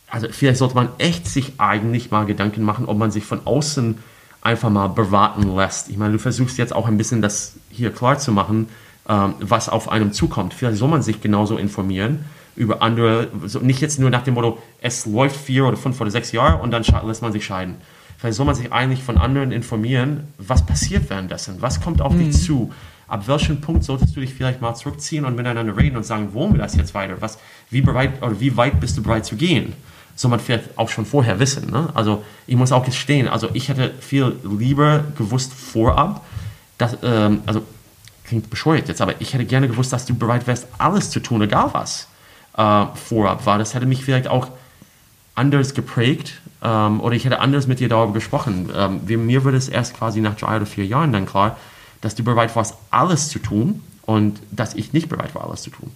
[0.10, 3.98] also vielleicht sollte man echt sich eigentlich mal Gedanken machen, ob man sich von außen
[4.42, 5.90] einfach mal beraten lässt.
[5.90, 8.68] Ich meine, du versuchst jetzt auch ein bisschen das hier klar zu machen,
[9.08, 10.54] ähm, was auf einem zukommt.
[10.54, 12.26] Vielleicht soll man sich genauso informieren
[12.56, 16.12] über andere, so nicht jetzt nur nach dem Motto, es läuft vier oder fünf oder
[16.12, 17.76] sechs Jahre und dann lässt man sich scheiden.
[18.24, 22.32] Vielleicht soll man sich eigentlich von anderen informieren, was passiert währenddessen, was kommt auf dich
[22.32, 22.72] zu.
[23.06, 26.54] Ab welchem Punkt solltest du dich vielleicht mal zurückziehen und miteinander reden und sagen, wollen
[26.54, 27.16] wir das jetzt weiter?
[27.20, 27.38] Was,
[27.70, 29.74] wie bereit oder wie weit bist du bereit zu gehen?
[30.16, 31.70] soll man vielleicht auch schon vorher wissen.
[31.70, 31.90] Ne?
[31.96, 36.24] Also ich muss auch gestehen, also ich hätte viel lieber gewusst vorab,
[36.78, 37.62] dass, ähm, also
[38.24, 41.42] klingt bescheuert jetzt, aber ich hätte gerne gewusst, dass du bereit wärst, alles zu tun,
[41.42, 42.08] egal was
[42.56, 43.58] äh, vorab war.
[43.58, 44.48] Das hätte mich vielleicht auch
[45.36, 48.70] anders geprägt ähm, oder ich hätte anders mit dir darüber gesprochen.
[48.76, 51.58] Ähm, mir würde es erst quasi nach drei oder vier Jahren dann klar,
[52.02, 55.70] dass du bereit warst, alles zu tun und dass ich nicht bereit war, alles zu
[55.70, 55.92] tun.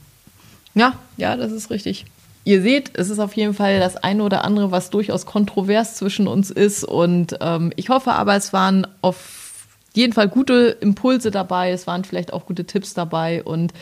[0.74, 2.06] Ja, ja, das ist richtig.
[2.44, 6.28] Ihr seht, es ist auf jeden Fall das eine oder andere, was durchaus kontrovers zwischen
[6.28, 6.86] uns ist.
[6.86, 12.06] Und ähm, ich hoffe aber, es waren auf jeden Fall gute Impulse dabei, es waren
[12.06, 13.74] vielleicht auch gute Tipps dabei und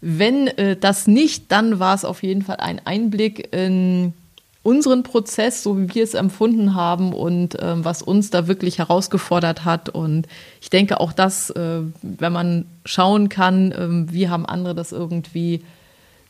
[0.00, 4.14] wenn äh, das nicht, dann war es auf jeden Fall ein Einblick in
[4.62, 9.64] unseren Prozess, so wie wir es empfunden haben und ähm, was uns da wirklich herausgefordert
[9.64, 9.88] hat.
[9.88, 10.26] Und
[10.60, 15.62] ich denke auch das, äh, wenn man schauen kann, äh, wie haben andere das irgendwie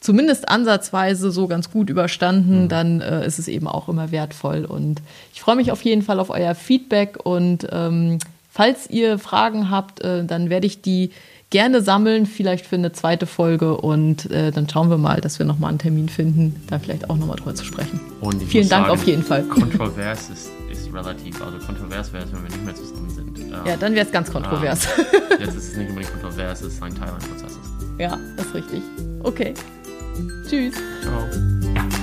[0.01, 2.69] zumindest ansatzweise so ganz gut überstanden, mhm.
[2.69, 4.65] dann äh, ist es eben auch immer wertvoll.
[4.65, 5.03] Und
[5.35, 8.19] ich freue mich auf jeden Fall auf euer Feedback und ähm,
[8.51, 11.11] falls ihr Fragen habt, äh, dann werde ich die
[11.51, 15.47] gerne sammeln, vielleicht für eine zweite Folge und äh, dann schauen wir mal, dass wir
[15.47, 18.01] nochmal einen Termin finden, da vielleicht auch nochmal drüber zu sprechen.
[18.47, 19.45] Vielen Dank sagen, auf jeden Fall.
[19.45, 23.39] Kontrovers ist, ist relativ, also kontrovers wäre es, wenn wir nicht mehr zusammen sind.
[23.39, 24.87] Ähm, ja, dann wäre es ganz kontrovers.
[24.99, 25.05] Ähm,
[25.41, 27.59] jetzt ist es nicht unbedingt kontrovers, es ist ein Teil eines Prozesses.
[27.99, 28.83] Ja, das ist richtig.
[29.23, 29.55] Okay.
[30.49, 30.75] Tschüss.
[31.03, 31.98] Ciao.